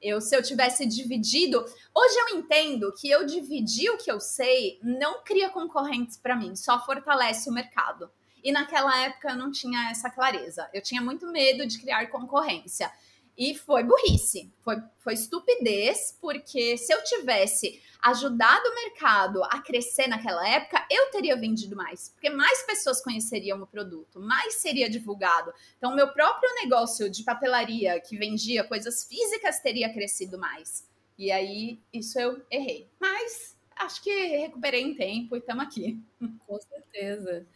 [0.00, 4.78] Eu, se eu tivesse dividido, hoje eu entendo que eu dividir o que eu sei
[4.82, 8.10] não cria concorrentes para mim, só fortalece o mercado.
[8.44, 10.68] E naquela época eu não tinha essa clareza.
[10.74, 12.92] Eu tinha muito medo de criar concorrência.
[13.36, 20.06] E foi burrice, foi, foi estupidez, porque se eu tivesse ajudado o mercado a crescer
[20.08, 25.52] naquela época, eu teria vendido mais, porque mais pessoas conheceriam o produto, mais seria divulgado.
[25.78, 30.86] Então, meu próprio negócio de papelaria, que vendia coisas físicas, teria crescido mais.
[31.16, 32.88] E aí, isso eu errei.
[33.00, 36.00] Mas acho que recuperei em tempo e estamos aqui.
[36.46, 37.46] Com certeza.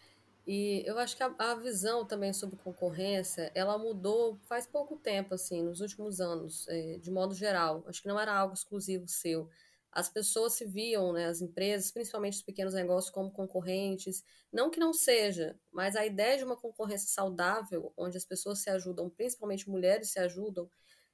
[0.46, 5.35] E eu acho que a, a, visão também sobre concorrência, ela mudou faz pouco tempo,
[5.35, 7.85] assim, nos últimos anos, é, de modo geral.
[7.88, 9.50] Acho que não era algo exclusivo seu
[9.96, 14.22] as pessoas se viam, né, as empresas, principalmente os pequenos negócios, como concorrentes.
[14.52, 18.68] Não que não seja, mas a ideia de uma concorrência saudável, onde as pessoas se
[18.68, 20.68] ajudam, principalmente mulheres se ajudam,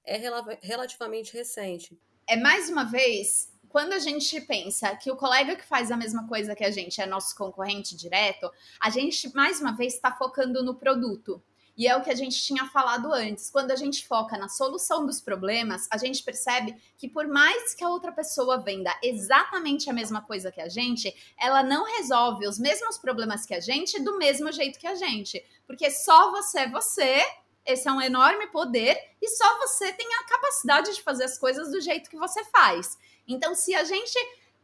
[0.05, 1.97] é rel relativamente recente.
[2.29, 6.29] É mais uma vez, quando a gente pensa que o colega que faz a mesma
[6.29, 10.63] coisa que a gente é nosso concorrente direto, a gente mais uma vez está focando
[10.63, 11.43] no produto.
[11.75, 13.51] E é o que a gente tinha falado antes.
[13.51, 17.83] Quando a gente foca na solução dos problemas, a gente percebe que por mais que
[17.83, 22.59] a outra pessoa venda exatamente a mesma coisa que a gente, ela não resolve os
[22.59, 25.43] mesmos problemas que a gente do mesmo jeito que a gente.
[25.67, 27.25] Porque só você é você
[27.65, 31.71] esse é um enorme poder e só você tem a capacidade de fazer as coisas
[31.71, 32.99] do jeito que você faz.
[33.27, 34.19] Então, se a gente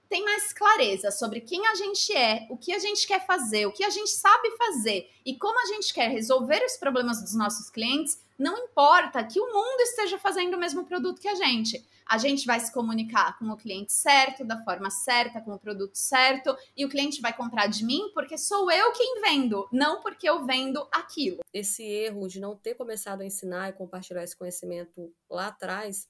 [0.09, 3.73] tem mais clareza sobre quem a gente é, o que a gente quer fazer, o
[3.73, 7.69] que a gente sabe fazer e como a gente quer resolver os problemas dos nossos
[7.69, 11.85] clientes, não importa que o mundo esteja fazendo o mesmo produto que a gente.
[12.07, 15.97] A gente vai se comunicar com o cliente certo, da forma certa, com o produto
[15.97, 20.27] certo, e o cliente vai comprar de mim porque sou eu quem vendo, não porque
[20.27, 21.41] eu vendo aquilo.
[21.53, 26.09] Esse erro de não ter começado a ensinar e compartilhar esse conhecimento lá atrás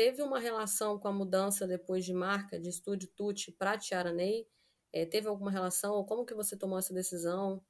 [0.00, 4.48] teve uma relação com a mudança depois de marca de Estúdio Tutti para Tiara Ney?
[4.90, 6.02] É, teve alguma relação?
[6.04, 7.62] Como que você tomou essa decisão?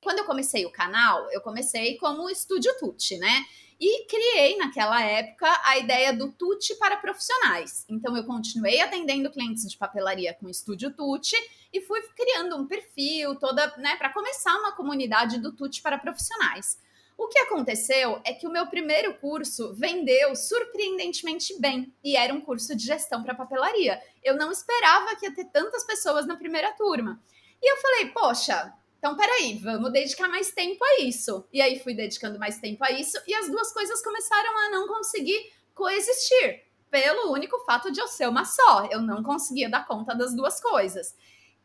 [0.00, 3.44] Quando eu comecei o canal, eu comecei como Estúdio Tutti, né?
[3.80, 7.84] E criei naquela época a ideia do Tutti para profissionais.
[7.88, 11.34] Então eu continuei atendendo clientes de papelaria com Estúdio Tutti
[11.72, 16.78] e fui criando um perfil toda, né, para começar uma comunidade do Tutti para profissionais.
[17.20, 22.40] O que aconteceu é que o meu primeiro curso vendeu surpreendentemente bem e era um
[22.40, 24.02] curso de gestão para papelaria.
[24.24, 27.22] Eu não esperava que ia ter tantas pessoas na primeira turma.
[27.62, 31.46] E eu falei, poxa, então peraí, vamos dedicar mais tempo a isso.
[31.52, 34.88] E aí fui dedicando mais tempo a isso e as duas coisas começaram a não
[34.88, 38.86] conseguir coexistir pelo único fato de eu ser uma só.
[38.86, 41.14] Eu não conseguia dar conta das duas coisas.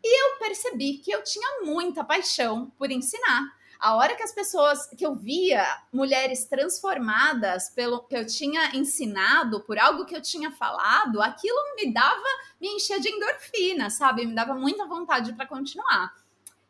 [0.04, 4.88] E eu percebi que eu tinha muita paixão por ensinar a hora que as pessoas
[4.88, 10.52] que eu via mulheres transformadas pelo que eu tinha ensinado, por algo que eu tinha
[10.52, 12.24] falado, aquilo me dava,
[12.60, 14.26] me enchia de endorfina, sabe?
[14.26, 16.14] Me dava muita vontade para continuar.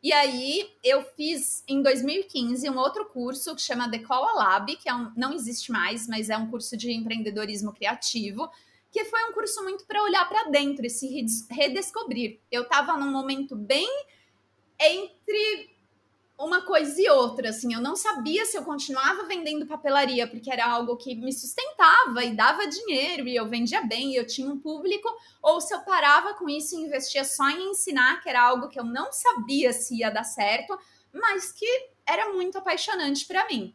[0.02, 4.94] E aí eu fiz em 2015 um outro curso que chama Decola Lab, que é
[4.94, 8.48] um, não existe mais, mas é um curso de empreendedorismo criativo,
[8.92, 12.38] que foi um curso muito para olhar para dentro e se redescobrir.
[12.50, 13.88] Eu estava num momento bem
[14.78, 15.75] entre
[16.38, 20.66] uma coisa e outra, assim, eu não sabia se eu continuava vendendo papelaria, porque era
[20.66, 24.58] algo que me sustentava e dava dinheiro, e eu vendia bem, e eu tinha um
[24.58, 25.08] público,
[25.42, 28.78] ou se eu parava com isso e investia só em ensinar, que era algo que
[28.78, 30.78] eu não sabia se ia dar certo,
[31.12, 31.66] mas que
[32.06, 33.74] era muito apaixonante para mim.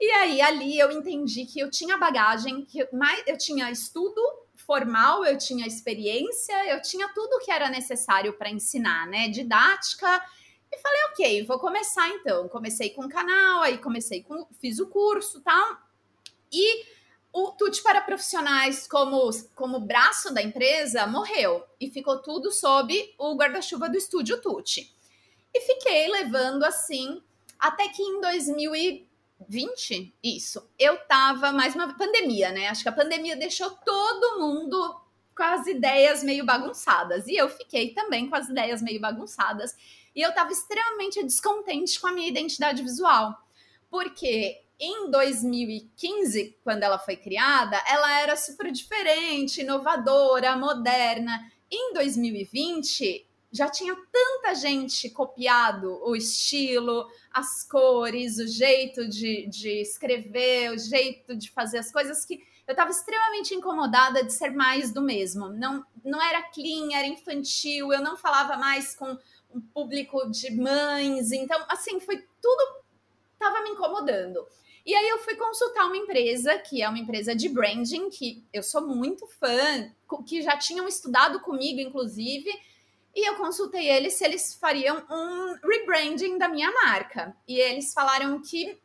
[0.00, 4.22] E aí, ali, eu entendi que eu tinha bagagem, que eu, mais, eu tinha estudo
[4.54, 9.28] formal, eu tinha experiência, eu tinha tudo que era necessário para ensinar, né?
[9.28, 10.22] Didática,
[10.70, 12.48] e falei, ok, vou começar então.
[12.48, 14.46] Comecei com o canal, aí comecei com.
[14.60, 15.78] fiz o curso tal.
[16.52, 16.84] E
[17.32, 21.64] o Tuti para profissionais, como, como braço da empresa, morreu.
[21.80, 24.92] E ficou tudo sob o guarda-chuva do estúdio Tuti.
[25.54, 27.22] E fiquei levando assim,
[27.58, 32.68] até que em 2020, isso, eu tava mais uma pandemia, né?
[32.68, 35.00] Acho que a pandemia deixou todo mundo
[35.36, 37.26] com as ideias meio bagunçadas.
[37.28, 39.76] E eu fiquei também com as ideias meio bagunçadas.
[40.18, 43.40] E eu estava extremamente descontente com a minha identidade visual.
[43.88, 51.48] Porque em 2015, quando ela foi criada, ela era super diferente, inovadora, moderna.
[51.70, 59.80] Em 2020, já tinha tanta gente copiado o estilo, as cores, o jeito de, de
[59.80, 64.92] escrever, o jeito de fazer as coisas que eu estava extremamente incomodada de ser mais
[64.92, 65.48] do mesmo.
[65.48, 69.16] Não, não era clean, era infantil, eu não falava mais com
[69.54, 71.32] um público de mães.
[71.32, 72.78] Então, assim, foi tudo
[73.38, 74.46] estava me incomodando.
[74.84, 78.62] E aí eu fui consultar uma empresa, que é uma empresa de branding, que eu
[78.62, 79.92] sou muito fã,
[80.26, 82.50] que já tinham estudado comigo, inclusive,
[83.14, 87.36] e eu consultei eles se eles fariam um rebranding da minha marca.
[87.46, 88.78] E eles falaram que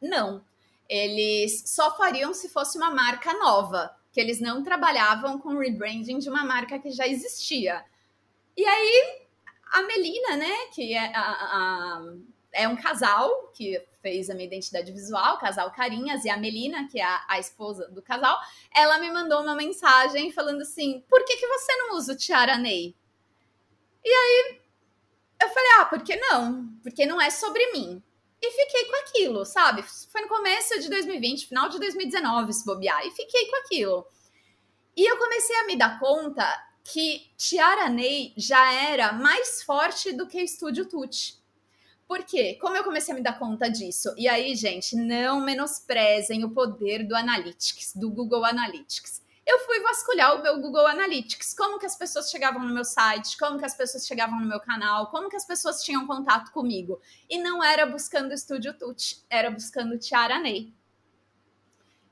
[0.00, 0.44] não.
[0.88, 6.28] Eles só fariam se fosse uma marca nova, que eles não trabalhavam com rebranding de
[6.28, 7.84] uma marca que já existia.
[8.56, 9.27] E aí
[9.72, 12.14] a Melina, né, que é, a, a,
[12.52, 17.00] é um casal que fez a minha identidade visual, casal Carinhas, e a Melina, que
[17.00, 18.38] é a, a, esposa do casal,
[18.74, 22.56] ela me mandou uma mensagem falando assim: por que, que você não usa o Tiara
[22.56, 22.94] Ney?
[24.04, 24.60] E aí
[25.42, 26.68] eu falei: ah, por que não?
[26.82, 28.02] Porque não é sobre mim.
[28.40, 29.82] E fiquei com aquilo, sabe?
[29.82, 34.06] Foi no começo de 2020, final de 2019, se bobear, e fiquei com aquilo.
[34.96, 36.44] E eu comecei a me dar conta
[36.90, 41.38] que Tiara Ney já era mais forte do que Estúdio Tutti.
[42.06, 42.56] Por quê?
[42.58, 44.14] Como eu comecei a me dar conta disso?
[44.16, 49.22] E aí, gente, não menosprezem o poder do Analytics, do Google Analytics.
[49.46, 53.36] eu fui vasculhar o meu Google Analytics, como que as pessoas chegavam no meu site,
[53.36, 57.00] como que as pessoas chegavam no meu canal, como que as pessoas tinham contato comigo.
[57.28, 60.72] E não era buscando o Estúdio Tut, era buscando Tiara Ney.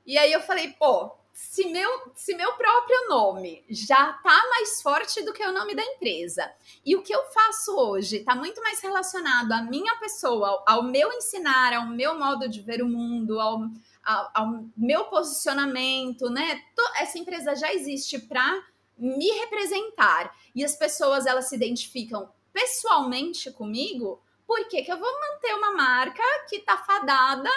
[0.05, 5.23] E aí eu falei, pô, se meu, se meu próprio nome já tá mais forte
[5.23, 6.51] do que o nome da empresa
[6.83, 11.13] e o que eu faço hoje tá muito mais relacionado à minha pessoa, ao, meu
[11.13, 13.59] ensinar, ao meu modo de ver o mundo, ao,
[14.03, 16.59] ao, ao meu posicionamento, né?
[16.95, 18.59] Essa empresa já existe para
[18.97, 25.19] me representar e as pessoas elas se identificam pessoalmente comigo, por que, que eu vou
[25.19, 27.51] manter uma marca que tá fadada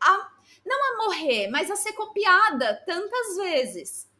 [0.00, 0.32] a
[0.64, 4.10] não a morrer, mas a ser copiada tantas vezes.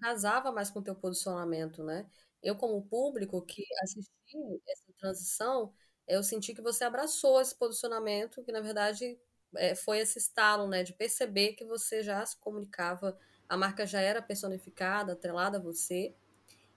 [0.00, 2.06] Casava mais com o teu posicionamento, né?
[2.42, 5.72] Eu, como público que assisti essa transição,
[6.06, 9.18] eu senti que você abraçou esse posicionamento, que na verdade
[9.56, 10.82] é, foi esse estalo, né?
[10.82, 16.14] De perceber que você já se comunicava, a marca já era personificada, atrelada a você.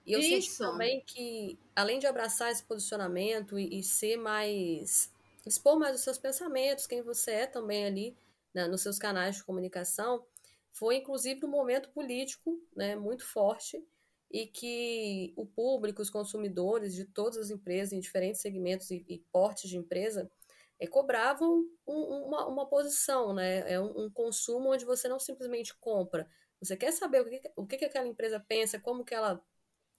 [0.06, 0.30] E eu Isso.
[0.30, 5.12] senti também que, além de abraçar esse posicionamento e, e ser mais.
[5.46, 8.18] expor mais os seus pensamentos, quem você é também ali,
[8.54, 10.26] né, nos seus canais de comunicação,
[10.72, 13.84] foi inclusive um momento político né, muito forte
[14.32, 19.20] e que o público, os consumidores de todas as empresas, em diferentes segmentos e, e
[19.32, 20.30] portes de empresa,
[20.80, 23.70] é, cobravam um, uma, uma posição, né?
[23.72, 26.30] É um, um, consumo onde você não simplesmente compra.
[26.62, 29.44] Você quer saber o que, o que, que aquela empresa pensa, como que ela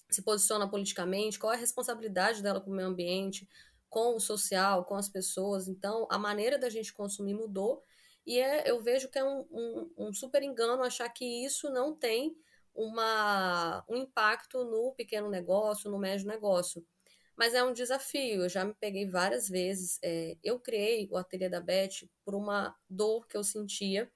[0.08, 3.48] se posiciona politicamente, qual é a responsabilidade dela com o meio ambiente,
[3.88, 5.68] com o social, com as pessoas.
[5.68, 7.84] Então, a maneira da gente consumir mudou
[8.26, 11.94] e é, eu vejo que é um, um, um super engano achar que isso não
[11.94, 12.36] tem
[12.74, 16.86] uma, um impacto no pequeno negócio, no médio negócio.
[17.36, 19.98] Mas é um desafio, eu já me peguei várias vezes.
[20.02, 24.10] É, eu criei o ateliê da Beth por uma dor que eu sentia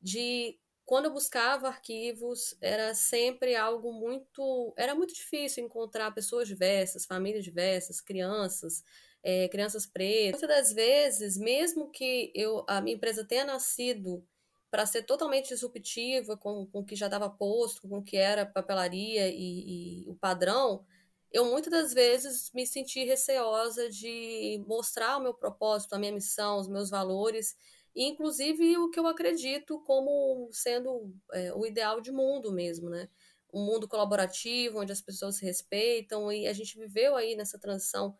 [0.00, 4.72] de quando eu buscava arquivos, era sempre algo muito.
[4.76, 8.82] Era muito difícil encontrar pessoas diversas, famílias diversas, crianças,
[9.28, 10.40] é, crianças pretas.
[10.40, 14.26] Muitas das vezes, mesmo que eu, a minha empresa tenha nascido
[14.70, 18.46] para ser totalmente disruptiva com, com o que já estava posto, com o que era
[18.46, 20.82] papelaria e, e o padrão,
[21.30, 26.58] eu muitas das vezes me senti receosa de mostrar o meu propósito, a minha missão,
[26.58, 27.54] os meus valores,
[27.94, 33.10] e inclusive o que eu acredito como sendo é, o ideal de mundo mesmo, né?
[33.52, 38.16] Um mundo colaborativo, onde as pessoas se respeitam, e a gente viveu aí nessa transição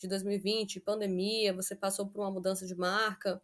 [0.00, 3.40] de 2020, pandemia, você passou por uma mudança de marca,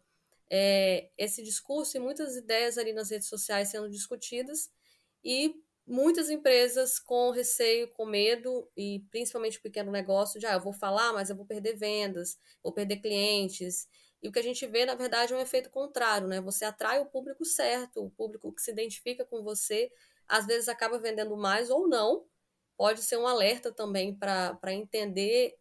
[0.49, 4.71] é, esse discurso e muitas ideias ali nas redes sociais sendo discutidas
[5.23, 5.53] e
[5.85, 10.73] muitas empresas com receio, com medo e principalmente o pequeno negócio de ah, eu vou
[10.73, 13.87] falar, mas eu vou perder vendas, vou perder clientes.
[14.21, 16.41] E o que a gente vê, na verdade, é um efeito contrário, né?
[16.41, 19.91] Você atrai o público certo, o público que se identifica com você,
[20.27, 22.25] às vezes acaba vendendo mais ou não.
[22.75, 25.55] Pode ser um alerta também para entender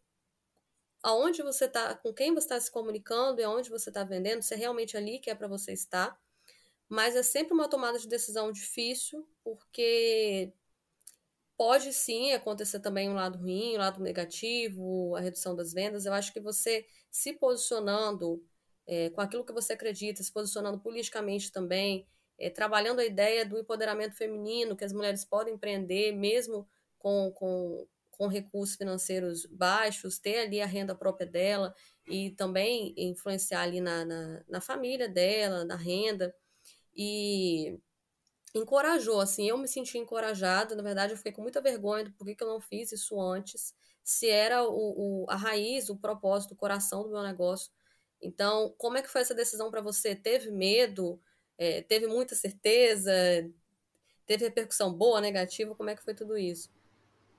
[1.07, 4.53] aonde você está, com quem você está se comunicando e aonde você está vendendo, se
[4.55, 6.19] é realmente ali que é para você estar.
[6.88, 10.53] Mas é sempre uma tomada de decisão difícil, porque
[11.57, 16.07] pode sim acontecer também um lado ruim, um lado negativo, a redução das vendas.
[16.07, 18.45] Eu acho que você se posicionando
[18.85, 22.05] é, com aquilo que você acredita, se posicionando politicamente também,
[22.37, 27.87] é, trabalhando a ideia do empoderamento feminino, que as mulheres podem empreender mesmo com, com
[28.16, 31.74] com recursos financeiros baixos, ter ali a renda própria dela
[32.07, 36.35] e também influenciar ali na, na, na família dela, na renda.
[36.94, 37.79] E
[38.55, 42.35] encorajou, assim, eu me senti encorajada, na verdade eu fiquei com muita vergonha do porquê
[42.35, 46.57] que eu não fiz isso antes, se era o, o, a raiz, o propósito, o
[46.57, 47.70] coração do meu negócio.
[48.22, 50.14] Então, como é que foi essa decisão para você?
[50.14, 51.20] Teve medo?
[51.59, 53.12] É, teve muita certeza?
[54.24, 55.74] Teve repercussão boa, negativa?
[55.74, 56.70] Como é que foi tudo isso?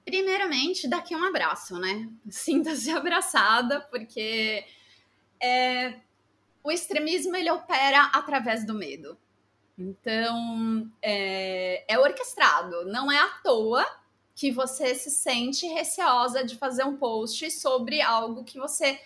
[0.08, 2.08] Primeiramente, daqui um abraço, né?
[2.30, 4.64] Sinta-se abraçada, porque
[5.44, 5.96] é,
[6.64, 9.18] o extremismo ele opera através do medo.
[9.78, 13.86] Então, é, é orquestrado, não é à toa
[14.34, 18.98] que você se sente receosa de fazer um post sobre algo que você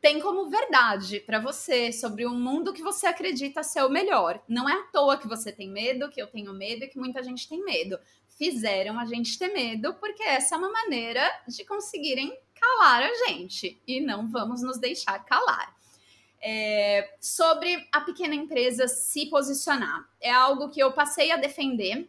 [0.00, 4.42] tem como verdade para você, sobre um mundo que você acredita ser o melhor.
[4.48, 7.22] Não é à toa que você tem medo, que eu tenho medo e que muita
[7.22, 7.98] gente tem medo
[8.38, 13.82] fizeram a gente ter medo, porque essa é uma maneira de conseguirem calar a gente
[13.86, 15.76] e não vamos nos deixar calar.
[16.40, 22.08] É, sobre a pequena empresa se posicionar, é algo que eu passei a defender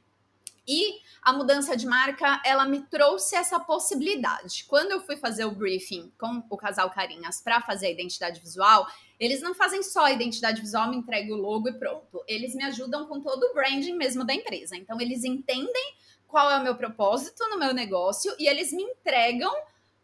[0.68, 4.66] e a mudança de marca, ela me trouxe essa possibilidade.
[4.68, 8.88] Quando eu fui fazer o briefing com o casal Carinhas para fazer a identidade visual,
[9.20, 12.24] Eles não fazem só a identidade visual, me entregam o logo e pronto.
[12.26, 14.78] Eles me ajudam com todo o branding mesmo da empresa.
[14.78, 15.94] Então, eles entendem
[16.30, 19.52] qual é o meu propósito no meu negócio e eles me entregam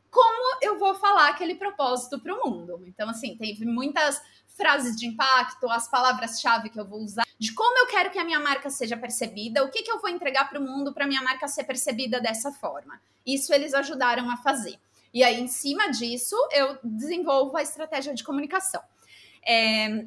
[0.10, 2.82] como eu vou falar aquele propósito para o mundo.
[2.88, 4.22] Então, assim, teve muitas
[4.56, 8.24] frases de impacto, as palavras-chave que eu vou usar, de como eu quero que a
[8.24, 11.22] minha marca seja percebida, o que, que eu vou entregar para o mundo para minha
[11.22, 13.00] marca ser percebida dessa forma.
[13.26, 14.80] Isso eles ajudaram a fazer.
[15.14, 18.82] E aí, em cima disso, eu desenvolvo a estratégia de comunicação.
[19.46, 20.06] É,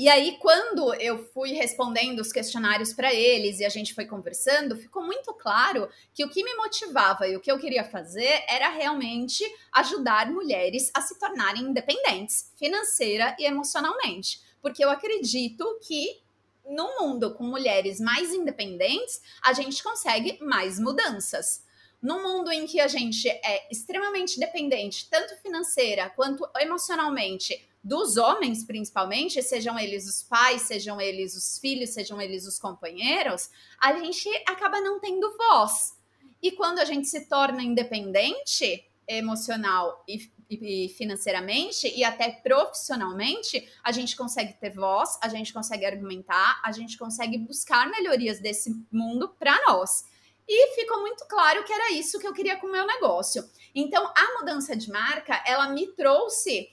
[0.00, 4.76] e aí, quando eu fui respondendo os questionários para eles e a gente foi conversando,
[4.76, 8.68] ficou muito claro que o que me motivava e o que eu queria fazer era
[8.68, 14.40] realmente ajudar mulheres a se tornarem independentes, financeira e emocionalmente.
[14.62, 16.20] Porque eu acredito que
[16.64, 21.64] no mundo com mulheres mais independentes, a gente consegue mais mudanças.
[22.00, 28.64] No mundo em que a gente é extremamente dependente, tanto financeira quanto emocionalmente, dos homens,
[28.64, 33.50] principalmente, sejam eles os pais, sejam eles os filhos, sejam eles os companheiros,
[33.80, 35.96] a gente acaba não tendo voz.
[36.42, 43.90] E quando a gente se torna independente emocional e, e, financeiramente e até profissionalmente, a
[43.90, 49.28] gente consegue ter voz, a gente consegue argumentar, a gente consegue buscar melhorias desse mundo
[49.38, 50.04] para nós.
[50.46, 53.44] E ficou muito claro que era isso que eu queria com o meu negócio.
[53.74, 56.70] Então, a mudança de marca, ela me trouxe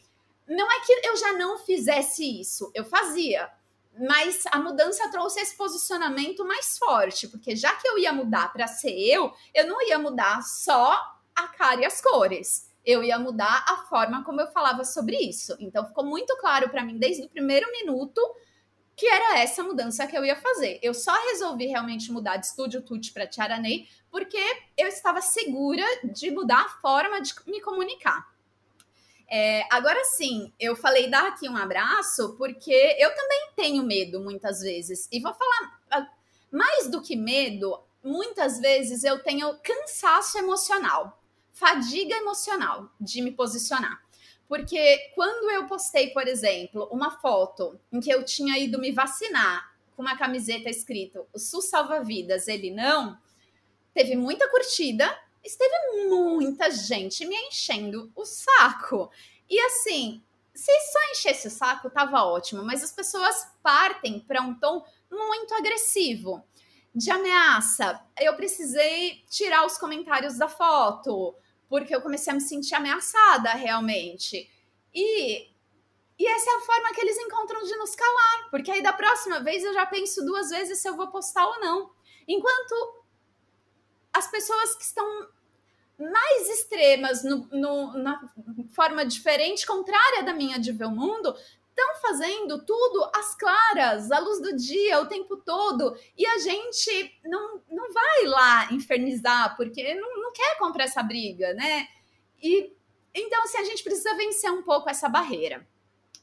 [0.47, 3.49] não é que eu já não fizesse isso, eu fazia.
[3.97, 8.67] Mas a mudança trouxe esse posicionamento mais forte, porque já que eu ia mudar para
[8.67, 11.01] ser eu, eu não ia mudar só
[11.35, 12.69] a cara e as cores.
[12.85, 15.55] Eu ia mudar a forma como eu falava sobre isso.
[15.59, 18.21] Então ficou muito claro para mim desde o primeiro minuto
[18.95, 20.79] que era essa mudança que eu ia fazer.
[20.81, 24.39] Eu só resolvi realmente mudar de Estúdio Tutti para Tiaranei porque
[24.77, 28.34] eu estava segura de mudar a forma de me comunicar.
[29.27, 34.61] É, agora sim, eu falei dar aqui um abraço porque eu também tenho medo muitas
[34.61, 35.07] vezes.
[35.11, 36.07] E vou falar ah,
[36.51, 41.21] mais do que medo, muitas vezes eu tenho cansaço emocional,
[41.51, 43.99] fadiga emocional de me posicionar.
[44.47, 49.73] Porque quando eu postei, por exemplo, uma foto em que eu tinha ido me vacinar
[49.95, 53.17] com uma camiseta escrito o SUS salva vidas, ele não,
[53.93, 55.11] teve muita curtida
[55.45, 59.09] esteve muita gente me enchendo o saco.
[59.49, 60.23] E assim,
[60.53, 65.53] se só enchesse o saco, tava ótimo, mas as pessoas partem para um tom muito
[65.53, 66.43] agressivo.
[66.93, 71.35] De ameaça, eu precisei tirar os comentários da foto,
[71.67, 74.49] porque eu comecei a me sentir ameaçada realmente.
[74.93, 75.49] E,
[76.17, 79.41] e essa é a forma que eles encontram de nos calar, porque aí da próxima
[79.41, 81.91] vez eu já penso duas vezes se eu vou postar ou não.
[82.25, 82.94] Enquanto
[84.15, 85.27] as pessoas que estão
[85.97, 88.19] mais extremas, no, no, na
[88.71, 91.35] forma diferente, contrária da minha de ver o mundo,
[91.69, 97.19] estão fazendo tudo às claras, à luz do dia, o tempo todo, e a gente
[97.23, 101.87] não, não vai lá infernizar, porque não, não quer comprar essa briga, né?
[102.41, 102.73] E
[103.13, 105.65] então, assim, a gente precisa vencer um pouco essa barreira.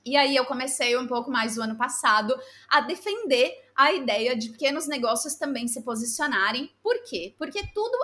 [0.04, 2.34] E aí eu comecei um pouco mais o ano passado
[2.68, 6.70] a defender a ideia de pequenos negócios também se posicionarem.
[6.82, 7.34] Por quê?
[7.38, 7.96] Porque tudo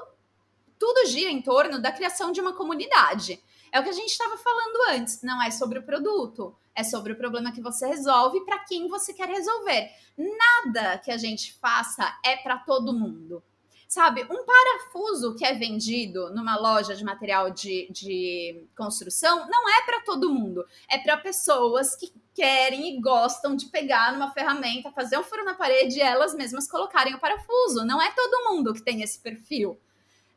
[0.79, 3.43] tudo gira em torno da criação de uma comunidade.
[3.73, 7.13] É o que a gente estava falando antes, não é sobre o produto, é sobre
[7.13, 9.91] o problema que você resolve para quem você quer resolver.
[10.17, 13.43] Nada que a gente faça é para todo mundo.
[13.89, 19.83] Sabe, um parafuso que é vendido numa loja de material de, de construção não é
[19.87, 25.19] para todo mundo, é para pessoas que querem e gostam de pegar numa ferramenta, fazer
[25.19, 27.83] um furo na parede e elas mesmas colocarem o parafuso.
[27.87, 29.81] Não é todo mundo que tem esse perfil.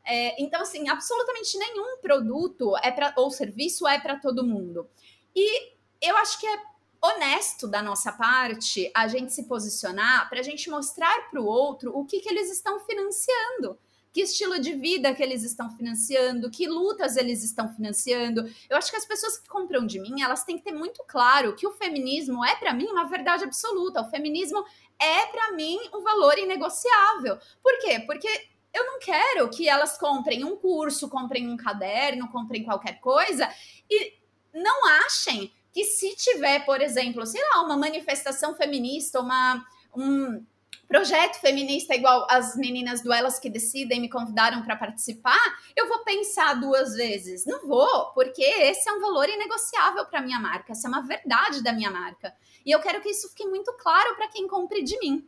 [0.05, 4.89] É, então, assim, absolutamente nenhum produto é para ou serviço é para todo mundo.
[5.35, 6.57] E eu acho que é
[7.01, 11.91] honesto da nossa parte a gente se posicionar para a gente mostrar para o outro
[11.97, 13.77] o que, que eles estão financiando
[14.13, 18.43] que estilo de vida que eles estão financiando, que lutas eles estão financiando.
[18.69, 21.55] Eu acho que as pessoas que compram de mim, elas têm que ter muito claro
[21.55, 24.01] que o feminismo é para mim uma verdade absoluta.
[24.01, 24.63] O feminismo
[24.99, 27.37] é para mim um valor inegociável.
[27.63, 28.01] Por quê?
[28.05, 28.27] Porque
[28.73, 33.49] eu não quero que elas comprem um curso, comprem um caderno, comprem qualquer coisa
[33.89, 34.13] e
[34.53, 39.65] não achem que se tiver, por exemplo, sei lá, uma manifestação feminista, uma,
[39.95, 40.43] um
[40.91, 45.39] projeto feminista igual as meninas do Elas que Decidem me convidaram para participar,
[45.73, 47.45] eu vou pensar duas vezes.
[47.45, 51.63] Não vou, porque esse é um valor inegociável para minha marca, essa é uma verdade
[51.63, 52.35] da minha marca.
[52.65, 55.25] E eu quero que isso fique muito claro para quem compre de mim.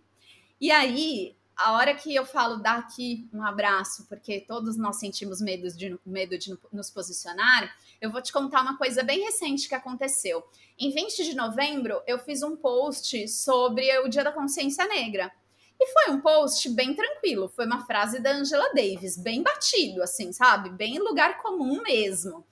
[0.60, 5.40] E aí, a hora que eu falo dar aqui um abraço, porque todos nós sentimos
[5.40, 9.76] medo de, medo de nos posicionar, eu vou te contar uma coisa bem recente que
[9.76, 10.44] aconteceu.
[10.78, 15.32] Em 20 de novembro, eu fiz um post sobre o Dia da Consciência Negra.
[15.80, 20.32] E foi um post bem tranquilo, foi uma frase da Angela Davis, bem batido, assim,
[20.32, 20.70] sabe?
[20.70, 22.46] Bem lugar comum mesmo.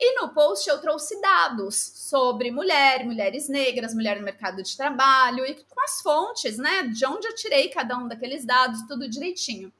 [0.00, 5.44] E no post eu trouxe dados sobre mulher, mulheres negras, mulher no mercado de trabalho
[5.44, 6.84] e com as fontes, né?
[6.84, 9.72] De onde eu tirei cada um daqueles dados, tudo direitinho.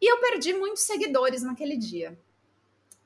[0.00, 2.18] E eu perdi muitos seguidores naquele dia.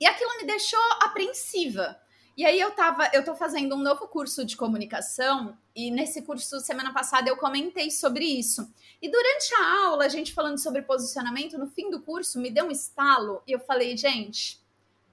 [0.00, 1.98] E aquilo me deixou apreensiva.
[2.36, 6.60] E aí eu tava, eu tô fazendo um novo curso de comunicação e nesse curso
[6.60, 8.70] semana passada eu comentei sobre isso.
[9.00, 12.66] E durante a aula, a gente falando sobre posicionamento, no fim do curso me deu
[12.66, 14.60] um estalo e eu falei, gente,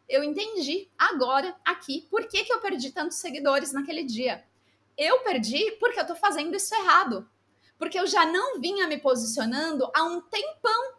[0.09, 4.43] eu entendi agora, aqui, por que, que eu perdi tantos seguidores naquele dia.
[4.97, 7.27] Eu perdi porque eu tô fazendo isso errado.
[7.79, 10.93] Porque eu já não vinha me posicionando há um tempão.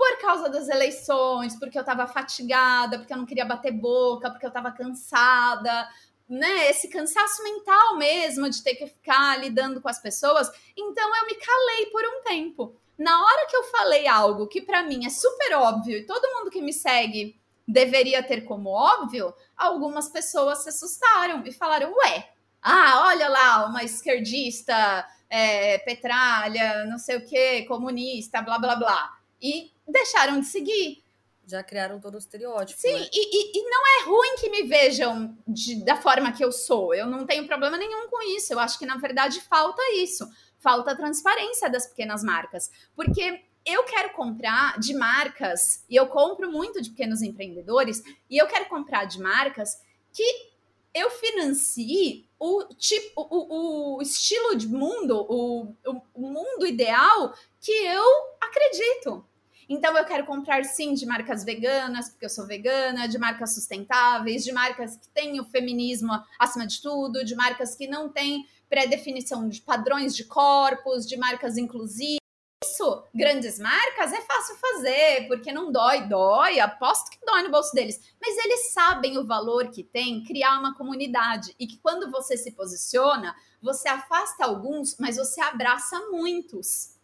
[0.00, 4.46] Por causa das eleições, porque eu tava fatigada, porque eu não queria bater boca, porque
[4.46, 5.86] eu tava cansada,
[6.26, 6.70] né?
[6.70, 10.50] Esse cansaço mental mesmo de ter que ficar lidando com as pessoas.
[10.74, 12.74] Então eu me calei por um tempo.
[12.96, 16.50] Na hora que eu falei algo que para mim é super óbvio e todo mundo
[16.50, 17.38] que me segue
[17.68, 22.30] deveria ter como óbvio, algumas pessoas se assustaram e falaram: ué,
[22.62, 29.19] ah, olha lá, uma esquerdista, é, petralha, não sei o que, comunista, blá blá blá.
[29.40, 31.02] E deixaram de seguir.
[31.46, 32.80] Já criaram todo o estereótipo.
[32.80, 33.08] Sim, né?
[33.12, 36.94] e, e, e, não é ruim que me vejam de, da forma que eu sou.
[36.94, 38.52] Eu não tenho problema nenhum com isso.
[38.52, 40.28] Eu acho que, na verdade, falta isso.
[40.58, 42.70] Falta transparência das pequenas marcas.
[42.94, 48.46] Porque eu quero comprar de marcas, e eu compro muito de pequenos empreendedores, e eu
[48.46, 49.80] quero comprar de marcas
[50.12, 50.50] que
[50.94, 55.74] eu financie o tipo, o, o estilo de mundo, o,
[56.14, 58.04] o mundo ideal que eu
[58.40, 59.24] acredito.
[59.72, 64.42] Então eu quero comprar sim de marcas veganas, porque eu sou vegana, de marcas sustentáveis,
[64.42, 66.10] de marcas que têm o feminismo
[66.40, 71.56] acima de tudo, de marcas que não têm pré-definição de padrões de corpos, de marcas
[71.56, 72.18] inclusivas
[72.62, 77.72] isso, grandes marcas, é fácil fazer, porque não dói, dói, aposto que dói no bolso
[77.72, 77.98] deles.
[78.20, 82.52] Mas eles sabem o valor que tem criar uma comunidade e que quando você se
[82.52, 86.99] posiciona, você afasta alguns, mas você abraça muitos.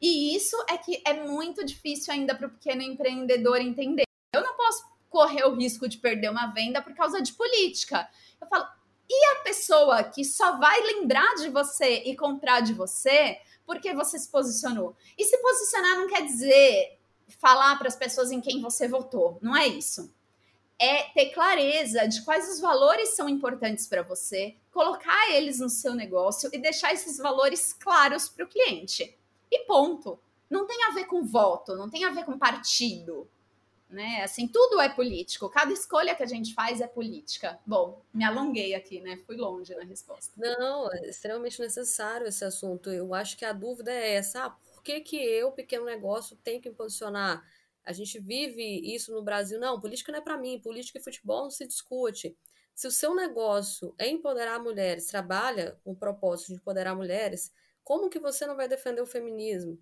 [0.00, 4.04] E isso é que é muito difícil ainda para o pequeno empreendedor entender.
[4.34, 8.08] Eu não posso correr o risco de perder uma venda por causa de política.
[8.40, 8.66] Eu falo,
[9.08, 14.18] e a pessoa que só vai lembrar de você e comprar de você porque você
[14.18, 14.96] se posicionou.
[15.18, 16.98] E se posicionar não quer dizer
[17.28, 20.14] falar para as pessoas em quem você votou, não é isso.
[20.78, 25.94] É ter clareza de quais os valores são importantes para você, colocar eles no seu
[25.94, 29.16] negócio e deixar esses valores claros para o cliente.
[29.50, 30.18] E ponto.
[30.48, 33.28] Não tem a ver com voto, não tem a ver com partido
[33.90, 34.22] né?
[34.22, 35.50] Assim, tudo é político.
[35.50, 37.58] Cada escolha que a gente faz é política.
[37.66, 39.18] Bom, me alonguei aqui, né?
[39.26, 40.32] Fui longe na resposta.
[40.36, 42.90] Não, é extremamente necessário esse assunto.
[42.90, 46.60] Eu acho que a dúvida é essa: ah, por que, que eu, pequeno negócio, tenho
[46.62, 47.44] que posicionar?
[47.84, 49.58] A gente vive isso no Brasil.
[49.58, 50.60] Não, política não é para mim.
[50.60, 52.36] Política e futebol não se discute.
[52.72, 57.52] Se o seu negócio é empoderar mulheres, trabalha com o propósito de empoderar mulheres,
[57.90, 59.76] como que você não vai defender o feminismo?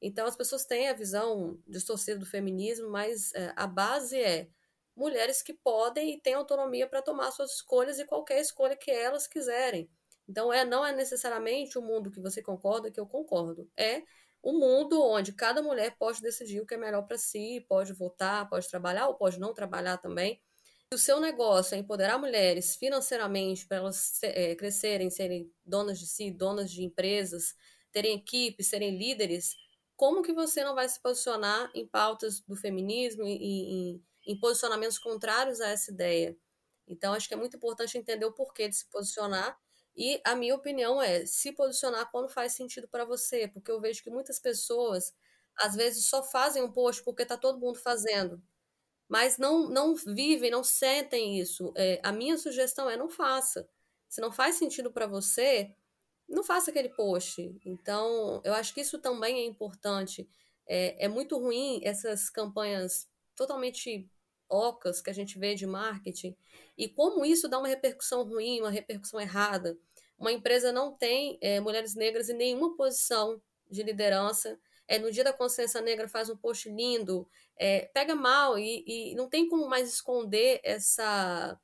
[0.00, 4.48] Então, as pessoas têm a visão distorcida do feminismo, mas é, a base é
[4.96, 9.28] mulheres que podem e têm autonomia para tomar suas escolhas e qualquer escolha que elas
[9.28, 9.88] quiserem.
[10.28, 13.70] Então, é, não é necessariamente o mundo que você concorda que eu concordo.
[13.76, 14.02] É
[14.42, 18.48] um mundo onde cada mulher pode decidir o que é melhor para si, pode votar,
[18.48, 20.42] pode trabalhar ou pode não trabalhar também.
[20.92, 26.06] Se o seu negócio é empoderar mulheres financeiramente para elas é, crescerem, serem donas de
[26.06, 27.54] si, donas de empresas,
[27.90, 29.56] terem equipes, serem líderes,
[29.96, 34.98] como que você não vai se posicionar em pautas do feminismo e em, em posicionamentos
[34.98, 36.36] contrários a essa ideia?
[36.86, 39.58] Então, acho que é muito importante entender o porquê de se posicionar.
[39.96, 44.02] E a minha opinião é se posicionar quando faz sentido para você, porque eu vejo
[44.02, 45.14] que muitas pessoas
[45.58, 48.42] às vezes só fazem um post porque está todo mundo fazendo,
[49.12, 51.70] mas não não vivem, não sentem isso.
[51.76, 53.68] É, a minha sugestão é não faça.
[54.08, 55.76] Se não faz sentido para você,
[56.26, 57.54] não faça aquele post.
[57.62, 60.26] Então, eu acho que isso também é importante.
[60.66, 63.06] É, é muito ruim essas campanhas
[63.36, 64.08] totalmente
[64.48, 66.34] ocas que a gente vê de marketing
[66.78, 69.78] e como isso dá uma repercussão ruim, uma repercussão errada.
[70.18, 74.58] Uma empresa não tem é, mulheres negras em nenhuma posição de liderança.
[74.88, 79.14] É, no dia da consciência negra faz um post lindo, é, pega mal e, e
[79.14, 81.58] não tem como mais esconder essa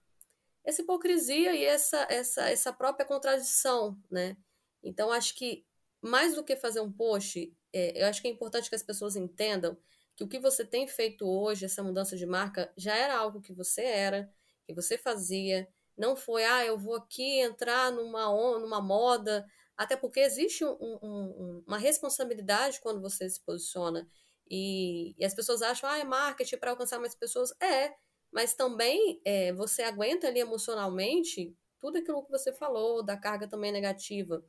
[0.68, 4.36] essa hipocrisia e essa, essa, essa própria contradição, né?
[4.82, 5.64] Então, acho que
[6.00, 9.16] mais do que fazer um post, é, eu acho que é importante que as pessoas
[9.16, 9.78] entendam
[10.14, 13.52] que o que você tem feito hoje, essa mudança de marca, já era algo que
[13.52, 14.30] você era,
[14.66, 15.66] que você fazia.
[15.96, 18.26] Não foi, ah, eu vou aqui entrar numa,
[18.58, 19.46] numa moda,
[19.78, 24.10] até porque existe um, um, uma responsabilidade quando você se posiciona.
[24.50, 27.52] E, e as pessoas acham, ah, é marketing para alcançar mais pessoas.
[27.62, 27.94] É,
[28.32, 33.70] mas também é, você aguenta ali emocionalmente tudo aquilo que você falou, da carga também
[33.70, 34.44] negativa.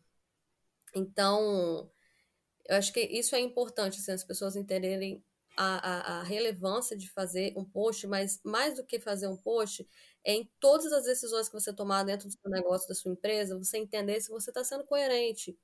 [0.96, 1.92] Então,
[2.68, 5.24] eu acho que isso é importante, assim, as pessoas entenderem
[5.62, 9.86] a, a, a, relevância de fazer um post, mas mais do que fazer um post,
[10.24, 13.58] é em todas as decisões que você tomar dentro do seu negócio, da sua empresa,
[13.58, 15.60] você entender se você está sendo coerente.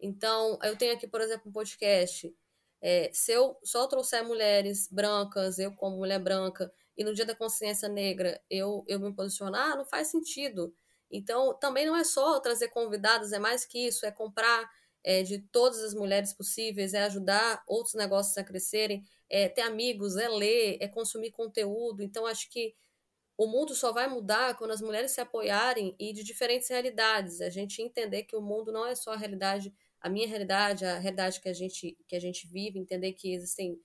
[0.00, 2.34] Então, eu tenho aqui, por exemplo, um podcast.
[2.80, 7.34] É, se eu só trouxer mulheres brancas, eu como mulher branca, e no dia da
[7.34, 10.74] consciência negra eu, eu me posicionar, não faz sentido.
[11.08, 14.68] Então, também não é só trazer convidados, é mais que isso, é comprar
[15.08, 20.18] é, de todas as mulheres possíveis, é ajudar outros negócios a crescerem, é ter amigos,
[20.18, 22.02] é ler, é consumir conteúdo.
[22.02, 22.74] Então, acho que
[23.34, 27.40] o mundo só vai mudar quando as mulheres se apoiarem e de diferentes realidades.
[27.40, 30.98] A gente entender que o mundo não é só a realidade, a minha realidade, a
[30.98, 33.80] realidade que a gente, que a gente vive, entender que existem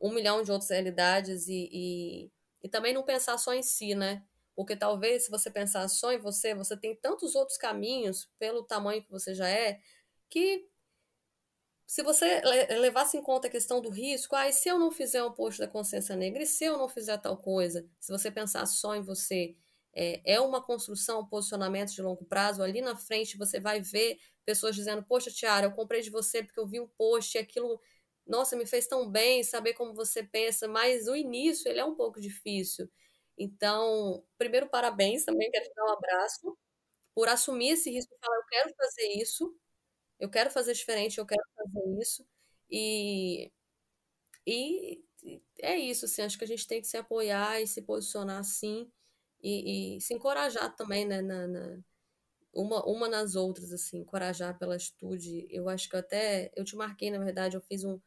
[0.00, 2.32] um milhão de outras realidades e, e,
[2.64, 4.24] e também não pensar só em si, né?
[4.56, 9.04] Porque talvez se você pensar só em você, você tem tantos outros caminhos pelo tamanho
[9.04, 9.78] que você já é,
[10.34, 10.68] que
[11.86, 12.40] se você
[12.78, 15.60] levasse em conta a questão do risco, ah, e se eu não fizer um post
[15.60, 19.02] da consciência negra, e se eu não fizer tal coisa, se você pensar só em
[19.02, 19.54] você,
[19.92, 24.18] é, é uma construção, um posicionamento de longo prazo, ali na frente você vai ver
[24.44, 27.80] pessoas dizendo, poxa, Tiara, eu comprei de você porque eu vi um post e aquilo,
[28.26, 31.94] nossa, me fez tão bem saber como você pensa, mas o início, ele é um
[31.94, 32.90] pouco difícil.
[33.38, 36.56] Então, primeiro, parabéns também, quero te dar um abraço
[37.14, 39.54] por assumir esse risco e falar, eu quero fazer isso,
[40.18, 42.26] eu quero fazer diferente, eu quero fazer isso.
[42.70, 43.52] E,
[44.46, 45.02] e
[45.60, 48.90] é isso, assim, acho que a gente tem que se apoiar e se posicionar assim
[49.42, 51.78] e, e se encorajar também, né, na, na,
[52.52, 55.46] uma, uma nas outras, assim, encorajar pela atitude.
[55.50, 58.00] Eu acho que eu até, eu te marquei, na verdade, eu fiz um,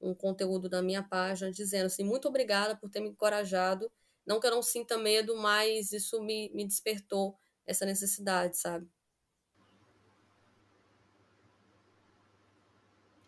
[0.00, 3.90] um conteúdo na minha página dizendo assim, muito obrigada por ter me encorajado,
[4.26, 8.88] não que eu não sinta medo, mas isso me, me despertou essa necessidade, sabe?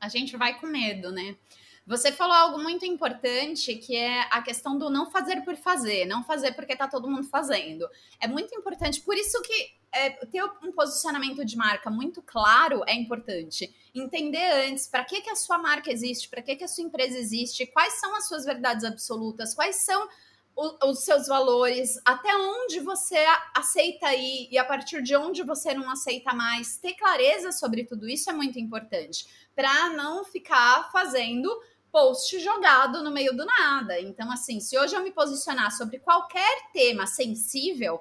[0.07, 1.36] A gente vai com medo, né?
[1.84, 6.22] Você falou algo muito importante que é a questão do não fazer por fazer, não
[6.22, 7.88] fazer porque tá todo mundo fazendo.
[8.20, 12.94] É muito importante, por isso que é, ter um posicionamento de marca muito claro é
[12.94, 13.74] importante.
[13.94, 17.18] Entender antes para que, que a sua marca existe, para que, que a sua empresa
[17.18, 20.09] existe, quais são as suas verdades absolutas, quais são
[20.57, 23.18] o, os seus valores, até onde você
[23.54, 26.78] aceita ir e a partir de onde você não aceita mais.
[26.78, 31.50] Ter clareza sobre tudo isso é muito importante para não ficar fazendo
[31.90, 33.98] post jogado no meio do nada.
[33.98, 37.98] Então, assim, se hoje eu me posicionar sobre qualquer tema sensível,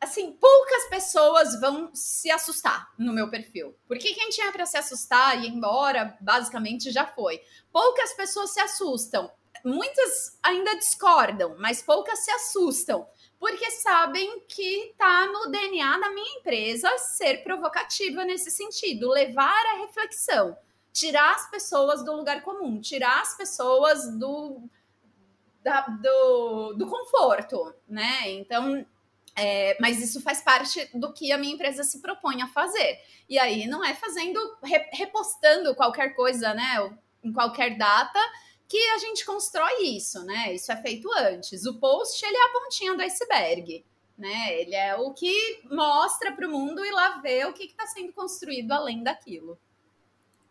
[0.00, 3.76] assim, poucas pessoas vão se assustar no meu perfil.
[3.86, 7.38] Porque quem tinha para se assustar e ir embora, basicamente já foi.
[7.70, 9.30] Poucas pessoas se assustam
[9.64, 13.06] muitas ainda discordam, mas poucas se assustam,
[13.38, 19.78] porque sabem que está no DNA da minha empresa ser provocativa nesse sentido, levar a
[19.78, 20.56] reflexão,
[20.92, 24.62] tirar as pessoas do lugar comum, tirar as pessoas do,
[25.62, 28.30] da, do, do conforto, né?
[28.30, 28.86] Então,
[29.36, 32.98] é, mas isso faz parte do que a minha empresa se propõe a fazer.
[33.28, 34.40] E aí não é fazendo,
[34.92, 36.96] repostando qualquer coisa, né?
[37.22, 38.18] Em qualquer data,
[38.68, 40.54] que a gente constrói isso, né?
[40.54, 41.66] Isso é feito antes.
[41.66, 43.84] O post ele é a pontinha do iceberg,
[44.18, 44.60] né?
[44.60, 48.12] Ele é o que mostra para o mundo e lá vê o que está sendo
[48.12, 49.58] construído além daquilo.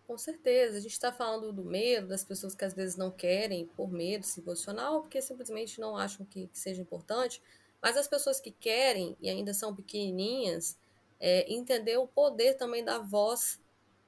[0.08, 3.66] Com certeza, a gente está falando do medo das pessoas que às vezes não querem,
[3.76, 7.42] por medo, se posicionar ou porque simplesmente não acham que, que seja importante,
[7.82, 10.78] mas as pessoas que querem e ainda são pequenininhas,
[11.20, 13.60] é, entender o poder também da voz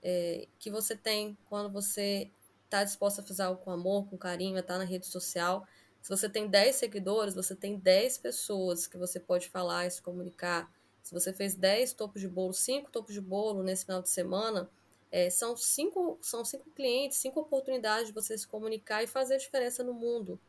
[0.04, 2.30] é, que você tem quando você
[2.68, 5.66] está disposta a fazer algo com amor, com carinho, a estar tá na rede social.
[6.02, 10.02] Se você tem 10 seguidores, você tem 10 pessoas que você pode falar e se
[10.02, 10.72] comunicar.
[11.02, 14.70] Se você fez 10 topos de bolo, 5 topos de bolo nesse final de semana,
[15.10, 19.84] é, são, cinco, são cinco clientes, cinco oportunidades de você se comunicar e fazer diferença
[19.84, 20.40] no mundo.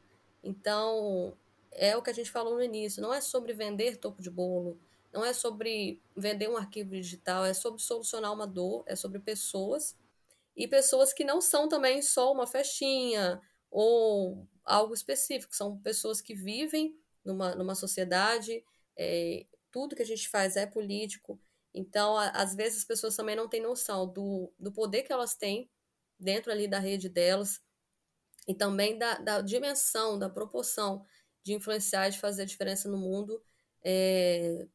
[0.42, 1.32] Então,
[1.70, 4.76] é o que a gente falou no início, não é sobre vender topo de bolo,
[5.12, 9.96] não é sobre vender um arquivo digital, é sobre solucionar uma dor, é sobre pessoas
[10.58, 13.40] e pessoas que não são também só uma festinha
[13.70, 18.64] ou algo específico, são pessoas que vivem numa, numa sociedade,
[18.96, 21.40] é, tudo que a gente faz é político,
[21.72, 25.36] então a, às vezes as pessoas também não têm noção do, do poder que elas
[25.36, 25.70] têm
[26.18, 27.60] dentro ali da rede delas
[28.48, 31.06] e também da, da dimensão, da proporção
[31.44, 33.40] de influenciar de fazer diferença no mundo.
[33.84, 34.66] É...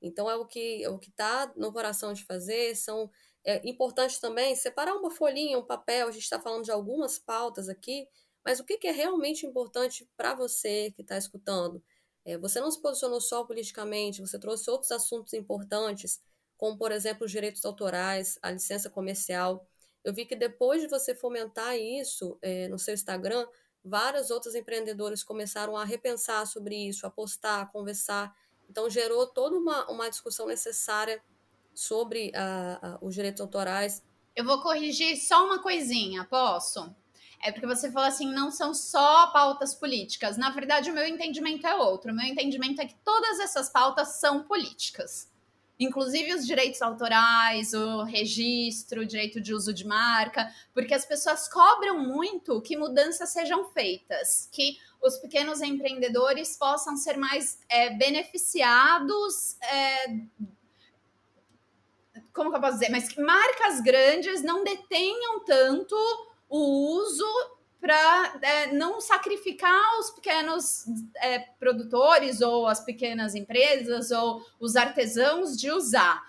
[0.00, 2.76] Então, é o que é o que está no coração de fazer.
[2.76, 3.10] São
[3.44, 6.08] é importante também separar uma folhinha, um papel.
[6.08, 8.06] A gente está falando de algumas pautas aqui,
[8.44, 11.82] mas o que, que é realmente importante para você que está escutando?
[12.24, 16.20] É, você não se posicionou só politicamente, você trouxe outros assuntos importantes,
[16.56, 19.66] como, por exemplo, os direitos autorais, a licença comercial.
[20.04, 23.46] Eu vi que depois de você fomentar isso é, no seu Instagram,
[23.82, 28.34] vários outros empreendedores começaram a repensar sobre isso, a postar, a conversar.
[28.68, 31.22] Então, gerou toda uma, uma discussão necessária
[31.74, 34.02] sobre a, a, os direitos autorais.
[34.34, 36.94] Eu vou corrigir só uma coisinha, posso?
[37.42, 40.36] É porque você falou assim, não são só pautas políticas.
[40.36, 42.12] Na verdade, o meu entendimento é outro.
[42.12, 45.30] O meu entendimento é que todas essas pautas são políticas.
[45.78, 51.48] Inclusive os direitos autorais, o registro, o direito de uso de marca, porque as pessoas
[51.48, 59.56] cobram muito que mudanças sejam feitas, que os pequenos empreendedores possam ser mais é, beneficiados
[59.62, 60.18] é,
[62.32, 62.90] como que eu posso dizer?
[62.90, 65.96] Mas que marcas grandes não detenham tanto
[66.48, 67.26] o uso
[67.80, 70.84] para é, não sacrificar os pequenos
[71.16, 76.22] é, produtores ou as pequenas empresas ou os artesãos de usar.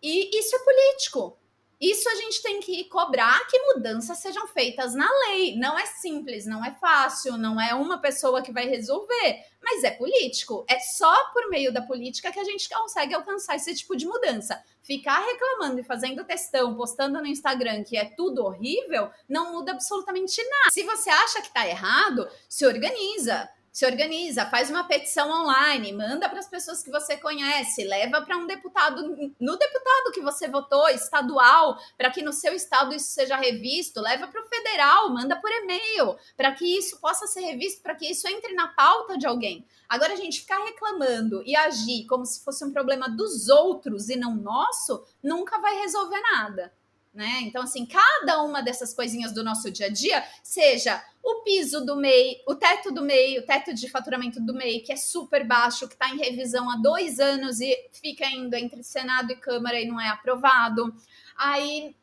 [0.00, 1.38] E isso é político.
[1.82, 5.56] Isso a gente tem que cobrar que mudanças sejam feitas na lei.
[5.56, 9.90] Não é simples, não é fácil, não é uma pessoa que vai resolver, mas é
[9.90, 10.64] político.
[10.68, 14.62] É só por meio da política que a gente consegue alcançar esse tipo de mudança.
[14.80, 20.40] Ficar reclamando e fazendo testão, postando no Instagram que é tudo horrível, não muda absolutamente
[20.40, 20.70] nada.
[20.70, 26.28] Se você acha que tá errado, se organiza se organiza, faz uma petição online, manda
[26.28, 29.02] para as pessoas que você conhece, leva para um deputado,
[29.40, 34.26] no deputado que você votou, estadual, para que no seu estado isso seja revisto, leva
[34.26, 38.28] para o federal, manda por e-mail, para que isso possa ser revisto, para que isso
[38.28, 39.66] entre na pauta de alguém.
[39.88, 44.16] Agora, a gente ficar reclamando e agir como se fosse um problema dos outros e
[44.16, 46.72] não nosso, nunca vai resolver nada
[47.12, 47.40] né?
[47.42, 51.96] Então, assim, cada uma dessas coisinhas do nosso dia a dia, seja o piso do
[51.96, 55.86] MEI, o teto do MEI, o teto de faturamento do MEI, que é super baixo,
[55.86, 59.86] que está em revisão há dois anos e fica indo entre Senado e Câmara e
[59.86, 60.94] não é aprovado.
[61.36, 61.94] Aí,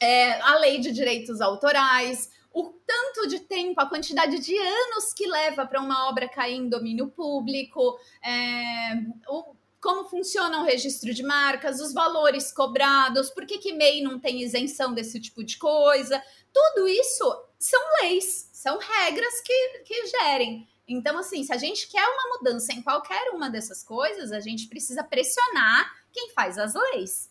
[0.00, 5.26] é, a lei de direitos autorais, o tanto de tempo, a quantidade de anos que
[5.26, 8.94] leva para uma obra cair em domínio público, é,
[9.28, 14.20] o como funciona o registro de marcas, os valores cobrados, por que, que MEI não
[14.20, 16.22] tem isenção desse tipo de coisa.
[16.52, 17.24] Tudo isso
[17.58, 20.68] são leis, são regras que, que gerem.
[20.86, 24.68] Então, assim, se a gente quer uma mudança em qualquer uma dessas coisas, a gente
[24.68, 27.28] precisa pressionar quem faz as leis.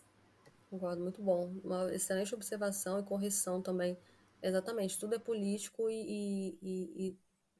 [0.68, 1.54] Concordo, muito bom.
[1.64, 3.96] Uma excelente observação e correção também.
[4.42, 7.16] Exatamente, tudo é político e, e,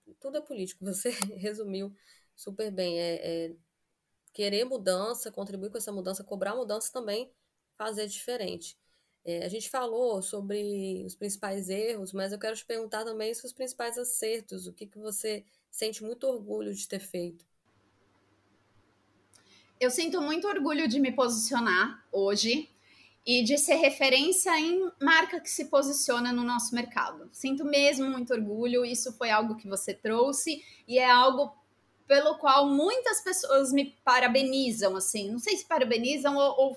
[0.07, 0.85] e tudo é político.
[0.85, 1.95] Você resumiu
[2.37, 3.01] super bem.
[3.01, 3.53] É, é
[4.33, 7.31] querer mudança, contribuir com essa mudança, cobrar mudança também
[7.77, 8.77] fazer diferente.
[9.25, 13.47] É, a gente falou sobre os principais erros, mas eu quero te perguntar também sobre
[13.49, 17.47] os principais acertos, o que, que você sente muito orgulho de ter feito.
[19.81, 22.69] Eu sinto muito orgulho de me posicionar hoje
[23.25, 27.29] e de ser referência em marca que se posiciona no nosso mercado.
[27.33, 31.57] Sinto mesmo muito orgulho, isso foi algo que você trouxe e é algo
[32.07, 36.77] pelo qual muitas pessoas me parabenizam, assim, não sei se parabenizam ou,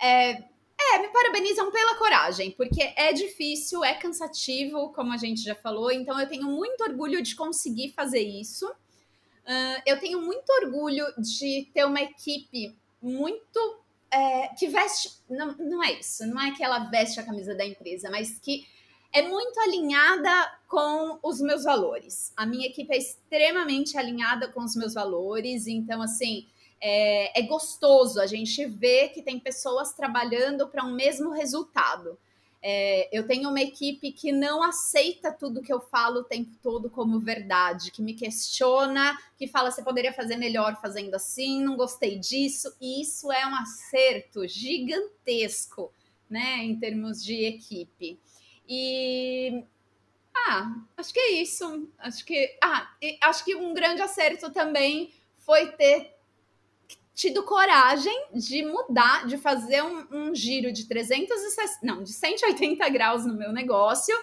[0.00, 0.42] é,
[0.78, 5.90] é, me parabenizam pela coragem, porque é difícil, é cansativo, como a gente já falou,
[5.90, 8.66] então eu tenho muito orgulho de conseguir fazer isso.
[8.68, 13.84] Uh, eu tenho muito orgulho de ter uma equipe muito.
[14.08, 15.10] É, que veste.
[15.28, 18.66] Não, não é isso, não é que ela veste a camisa da empresa, mas que
[19.12, 22.32] é muito alinhada com os meus valores.
[22.36, 26.46] A minha equipe é extremamente alinhada com os meus valores, então, assim,
[26.80, 32.18] é, é gostoso a gente ver que tem pessoas trabalhando para um mesmo resultado.
[32.62, 36.90] É, eu tenho uma equipe que não aceita tudo que eu falo o tempo todo
[36.90, 42.18] como verdade, que me questiona, que fala você poderia fazer melhor fazendo assim, não gostei
[42.18, 45.92] disso, e isso é um acerto gigantesco,
[46.28, 48.18] né, em termos de equipe.
[48.68, 49.64] E
[50.34, 51.88] ah, acho que é isso.
[51.98, 52.90] Acho que ah,
[53.22, 56.14] acho que um grande acerto também foi ter
[57.14, 63.24] tido coragem de mudar, de fazer um, um giro de 360, não, de 180 graus
[63.24, 64.14] no meu negócio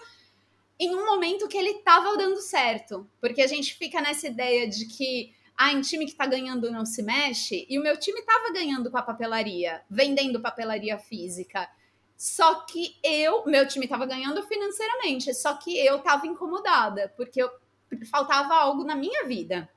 [0.78, 3.08] em um momento que ele estava dando certo.
[3.20, 6.84] Porque a gente fica nessa ideia de que ah, em time que está ganhando não
[6.84, 11.68] se mexe, e o meu time estava ganhando com a papelaria, vendendo papelaria física.
[12.24, 17.50] Só que eu, meu time estava ganhando financeiramente, só que eu estava incomodada, porque eu,
[18.10, 19.68] faltava algo na minha vida.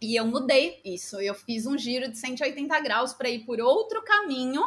[0.00, 1.20] E eu mudei isso.
[1.20, 4.62] Eu fiz um giro de 180 graus para ir por outro caminho,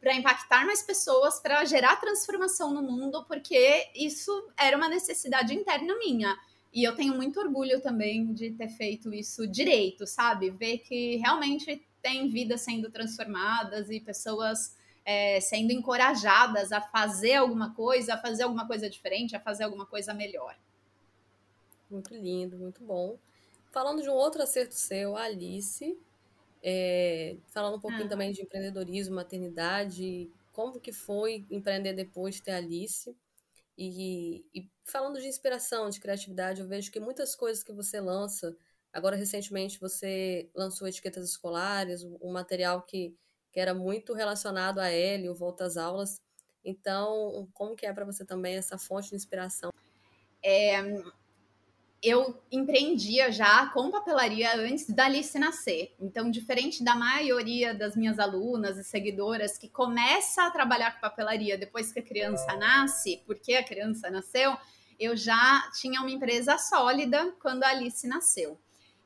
[0.00, 5.96] para impactar mais pessoas, para gerar transformação no mundo, porque isso era uma necessidade interna
[6.00, 6.36] minha.
[6.72, 10.50] E eu tenho muito orgulho também de ter feito isso direito, sabe?
[10.50, 14.74] Ver que realmente tem vidas sendo transformadas e pessoas
[15.04, 19.86] é, sendo encorajadas a fazer alguma coisa, a fazer alguma coisa diferente, a fazer alguma
[19.86, 20.56] coisa melhor.
[21.90, 23.18] Muito lindo, muito bom.
[23.70, 25.98] Falando de um outro acerto seu, Alice,
[26.62, 28.08] é, falando um pouquinho ah.
[28.08, 33.14] também de empreendedorismo, maternidade, como que foi empreender depois de ter Alice?
[33.76, 38.56] E, e, falando de inspiração, de criatividade, eu vejo que muitas coisas que você lança,
[38.92, 43.14] agora recentemente você lançou etiquetas escolares, um material que,
[43.54, 46.16] que era muito relacionado a Hélio, volta às aulas.
[46.64, 49.70] Então, como que é para você também essa fonte de inspiração?
[50.42, 50.82] É,
[52.02, 55.94] eu empreendia já com papelaria antes da Alice nascer.
[56.00, 61.56] Então, diferente da maioria das minhas alunas e seguidoras que começa a trabalhar com papelaria
[61.56, 64.56] depois que a criança nasce, porque a criança nasceu,
[64.98, 68.58] eu já tinha uma empresa sólida quando a Alice nasceu.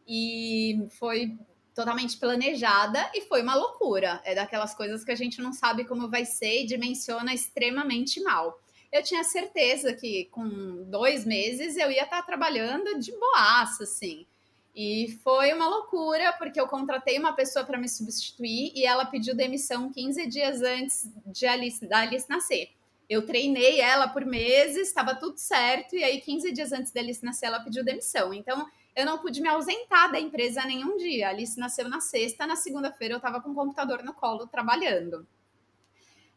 [0.06, 1.36] E foi
[1.78, 4.20] totalmente planejada e foi uma loucura.
[4.24, 8.60] É daquelas coisas que a gente não sabe como vai ser e dimensiona extremamente mal
[8.90, 14.26] eu tinha certeza que com dois meses eu ia estar trabalhando de boaça, assim.
[14.74, 19.34] E foi uma loucura, porque eu contratei uma pessoa para me substituir e ela pediu
[19.34, 22.70] demissão 15 dias antes de Alice, da Alice nascer.
[23.08, 27.24] Eu treinei ela por meses, estava tudo certo, e aí 15 dias antes da Alice
[27.24, 28.32] nascer, ela pediu demissão.
[28.32, 28.66] Então,
[28.98, 31.28] eu não pude me ausentar da empresa nenhum dia.
[31.28, 35.24] A Alice nasceu na sexta, na segunda-feira eu estava com o computador no colo trabalhando.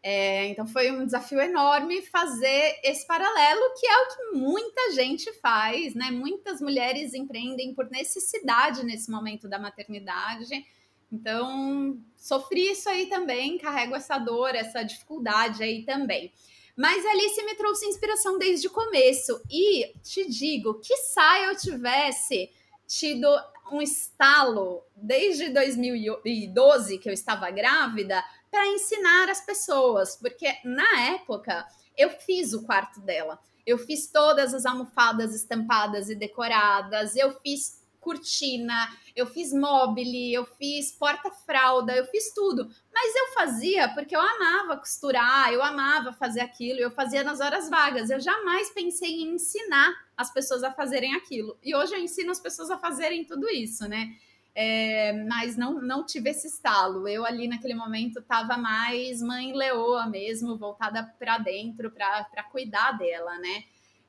[0.04, 5.34] É, então foi um desafio enorme fazer esse paralelo, que é o que muita gente
[5.40, 6.12] faz, né?
[6.12, 10.64] Muitas mulheres empreendem por necessidade nesse momento da maternidade.
[11.12, 16.32] Então, sofri isso aí também, carrego essa dor, essa dificuldade aí também.
[16.78, 19.42] Mas Alice me trouxe inspiração desde o começo.
[19.50, 22.50] E te digo, que saia eu tivesse
[22.88, 23.28] tido
[23.72, 31.66] um estalo desde 2012, que eu estava grávida, para ensinar as pessoas, porque na época
[31.98, 33.40] eu fiz o quarto dela.
[33.66, 40.44] Eu fiz todas as almofadas estampadas e decoradas, eu fiz cortina, eu fiz mobile, eu
[40.44, 42.70] fiz porta-fralda, eu fiz tudo.
[42.92, 47.70] Mas eu fazia porque eu amava costurar, eu amava fazer aquilo, eu fazia nas horas
[47.70, 48.10] vagas.
[48.10, 51.58] Eu jamais pensei em ensinar as pessoas a fazerem aquilo.
[51.64, 54.18] E hoje eu ensino as pessoas a fazerem tudo isso, né?
[54.54, 57.08] É, mas não, não tive esse estalo.
[57.08, 63.38] Eu ali naquele momento estava mais mãe leoa mesmo, voltada para dentro para cuidar dela,
[63.38, 63.64] né?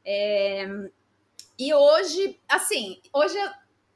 [0.05, 0.66] É,
[1.59, 3.38] e hoje, assim, hoje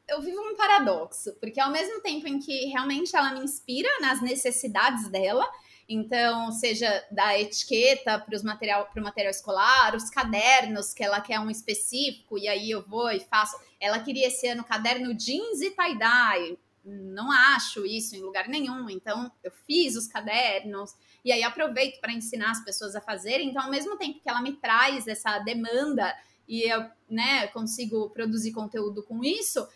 [0.09, 4.23] eu, vivo um paradoxo, porque ao mesmo tempo em que realmente ela me inspira nas
[4.23, 5.47] necessidades dela,
[5.89, 11.49] então, seja da etiqueta para o material, material escolar, os cadernos, que ela quer um
[11.49, 13.57] específico, e aí eu vou e faço.
[13.81, 16.59] Ela queria esse ano caderno jeans e tie-dye.
[16.85, 18.91] Não acho isso em lugar nenhum.
[18.91, 20.93] Então, eu fiz os cadernos,
[21.25, 23.49] e aí aproveito para ensinar as pessoas a fazerem.
[23.49, 26.13] Então, ao mesmo tempo que ela me traz essa demanda
[26.49, 29.67] e eu né, consigo produzir conteúdo com isso,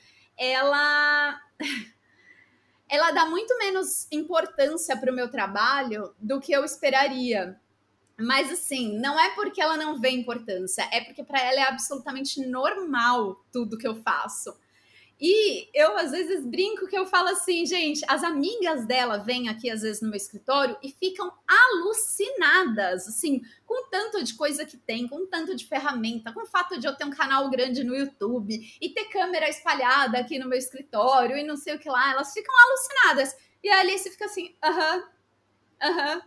[0.41, 1.38] ela.
[2.88, 7.61] ela dá muito menos importância para o meu trabalho do que eu esperaria.
[8.18, 12.45] Mas assim, não é porque ela não vê importância, é porque para ela é absolutamente
[12.47, 14.55] normal tudo que eu faço.
[15.20, 19.68] E eu às vezes brinco que eu falo assim, gente, as amigas dela vêm aqui
[19.68, 25.06] às vezes no meu escritório e ficam alucinadas, assim, com tanto de coisa que tem,
[25.06, 28.58] com tanto de ferramenta, com o fato de eu ter um canal grande no YouTube
[28.80, 32.32] e ter câmera espalhada aqui no meu escritório e não sei o que lá, elas
[32.32, 33.36] ficam alucinadas.
[33.62, 35.04] E a Alice fica assim, aham,
[35.82, 36.22] aham.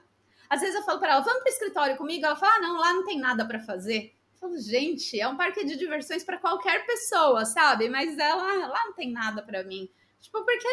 [0.47, 2.23] Às vezes eu falo para ela, vamos pro escritório comigo?
[2.23, 4.13] Ela fala, ah, não, lá não tem nada para fazer
[4.43, 7.89] falo, gente, é um parque de diversões para qualquer pessoa, sabe?
[7.89, 9.89] Mas ela lá não tem nada para mim.
[10.21, 10.67] Tipo, porque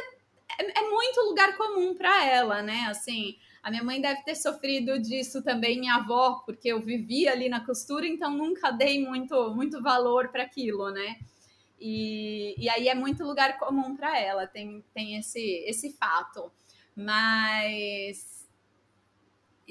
[0.58, 2.86] é, é muito lugar comum para ela, né?
[2.88, 7.48] Assim, a minha mãe deve ter sofrido disso também, minha avó, porque eu vivia ali
[7.48, 11.18] na costura, então nunca dei muito, muito valor para aquilo, né?
[11.78, 16.52] E, e aí é muito lugar comum para ela, tem, tem esse, esse fato.
[16.94, 18.39] Mas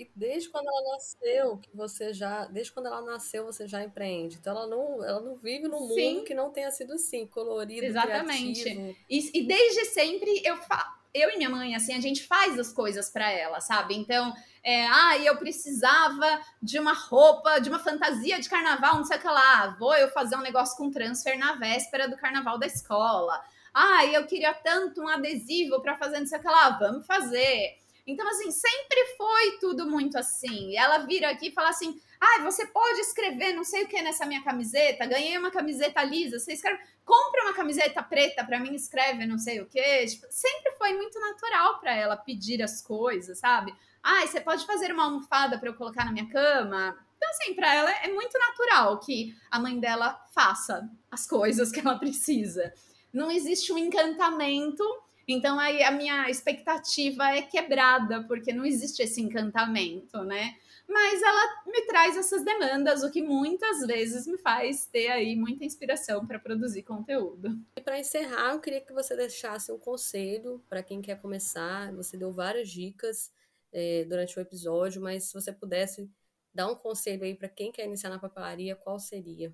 [0.01, 4.37] e desde quando ela nasceu, que você já, desde quando ela nasceu, você já empreende.
[4.37, 6.15] Então ela não, ela não vive num Sim.
[6.15, 8.61] mundo que não tenha sido assim, colorido, Exatamente.
[8.61, 8.95] criativo.
[9.09, 12.71] E, e desde sempre eu fa eu e minha mãe, assim, a gente faz as
[12.71, 13.95] coisas para ela, sabe?
[13.95, 19.17] Então, É, ah, eu precisava de uma roupa, de uma fantasia de carnaval, não sei
[19.17, 19.75] o que lá.
[19.79, 23.41] Vou eu fazer um negócio com transfer na véspera do carnaval da escola.
[23.73, 26.69] Ah, eu queria tanto um adesivo para fazer não sei o que lá.
[26.77, 27.79] Vamos fazer.
[28.09, 30.75] Então, assim, sempre foi tudo muito assim.
[30.75, 34.25] Ela vira aqui e fala assim: ah, você pode escrever não sei o que nessa
[34.25, 35.05] minha camiseta.
[35.05, 36.39] Ganhei uma camiseta lisa.
[36.39, 40.05] Você escreve, compra uma camiseta preta para mim, escreve não sei o que.
[40.07, 43.73] Tipo, sempre foi muito natural para ela pedir as coisas, sabe?
[44.01, 46.97] Ah, você pode fazer uma almofada para eu colocar na minha cama.
[47.15, 51.79] Então, assim, para ela é muito natural que a mãe dela faça as coisas que
[51.79, 52.73] ela precisa.
[53.13, 54.83] Não existe um encantamento
[55.31, 60.57] então aí a minha expectativa é quebrada, porque não existe esse encantamento, né?
[60.87, 65.63] Mas ela me traz essas demandas, o que muitas vezes me faz ter aí muita
[65.63, 67.59] inspiração para produzir conteúdo.
[67.75, 71.93] E para encerrar, eu queria que você deixasse um conselho para quem quer começar.
[71.93, 73.31] Você deu várias dicas
[73.71, 76.09] é, durante o episódio, mas se você pudesse
[76.51, 79.53] dar um conselho aí para quem quer iniciar na papelaria, qual seria?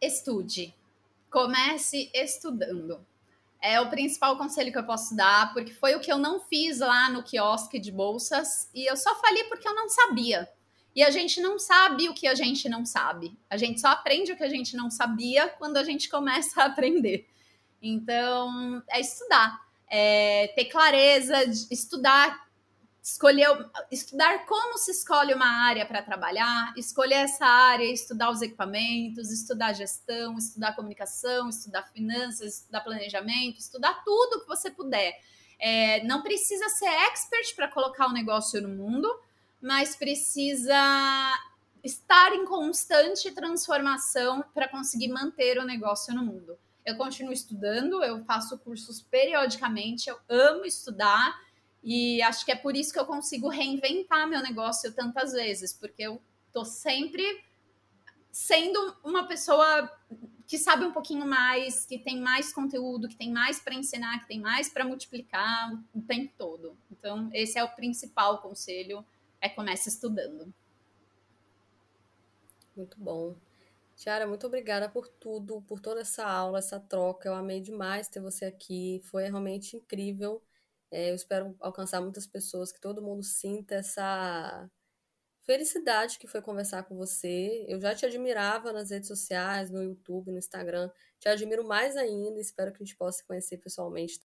[0.00, 0.77] Estude
[1.30, 3.04] comece estudando.
[3.60, 6.78] É o principal conselho que eu posso dar, porque foi o que eu não fiz
[6.78, 10.48] lá no quiosque de bolsas e eu só falei porque eu não sabia.
[10.94, 13.36] E a gente não sabe o que a gente não sabe.
[13.50, 16.66] A gente só aprende o que a gente não sabia quando a gente começa a
[16.66, 17.28] aprender.
[17.80, 22.47] Então, é estudar, é ter clareza, estudar
[23.02, 23.48] escolher,
[23.90, 29.72] estudar como se escolhe uma área para trabalhar, escolher essa área, estudar os equipamentos, estudar
[29.72, 35.18] gestão, estudar comunicação, estudar finanças, estudar planejamento, estudar tudo que você puder.
[35.58, 39.08] É, não precisa ser expert para colocar o um negócio no mundo,
[39.60, 40.74] mas precisa
[41.82, 46.58] estar em constante transformação para conseguir manter o negócio no mundo.
[46.84, 51.38] Eu continuo estudando, eu faço cursos periodicamente, eu amo estudar
[51.82, 56.02] e acho que é por isso que eu consigo reinventar meu negócio tantas vezes, porque
[56.02, 56.20] eu
[56.52, 57.44] tô sempre
[58.30, 59.90] sendo uma pessoa
[60.46, 64.28] que sabe um pouquinho mais, que tem mais conteúdo, que tem mais para ensinar, que
[64.28, 66.76] tem mais para multiplicar o tempo todo.
[66.90, 69.04] Então, esse é o principal conselho,
[69.40, 70.52] é comece estudando.
[72.74, 73.36] Muito bom.
[73.96, 77.28] Tiara, muito obrigada por tudo, por toda essa aula, essa troca.
[77.28, 79.00] Eu amei demais ter você aqui.
[79.02, 80.40] Foi realmente incrível.
[80.90, 84.70] É, eu espero alcançar muitas pessoas, que todo mundo sinta essa
[85.44, 87.64] felicidade que foi conversar com você.
[87.68, 90.90] Eu já te admirava nas redes sociais, no YouTube, no Instagram.
[91.18, 92.38] Te admiro mais ainda.
[92.40, 94.20] Espero que a gente possa se conhecer pessoalmente.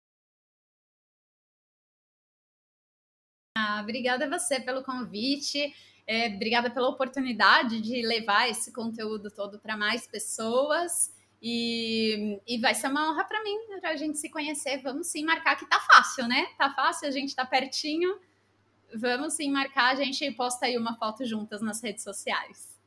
[3.56, 5.74] Ah, obrigada a você pelo convite.
[6.06, 11.12] É, obrigada pela oportunidade de levar esse conteúdo todo para mais pessoas.
[11.40, 14.78] E, e vai ser uma honra para mim, para a gente se conhecer.
[14.82, 16.46] Vamos sim marcar, que tá fácil, né?
[16.56, 18.18] Tá fácil, a gente tá pertinho.
[18.94, 22.77] Vamos sim marcar, a gente posta aí uma foto juntas nas redes sociais.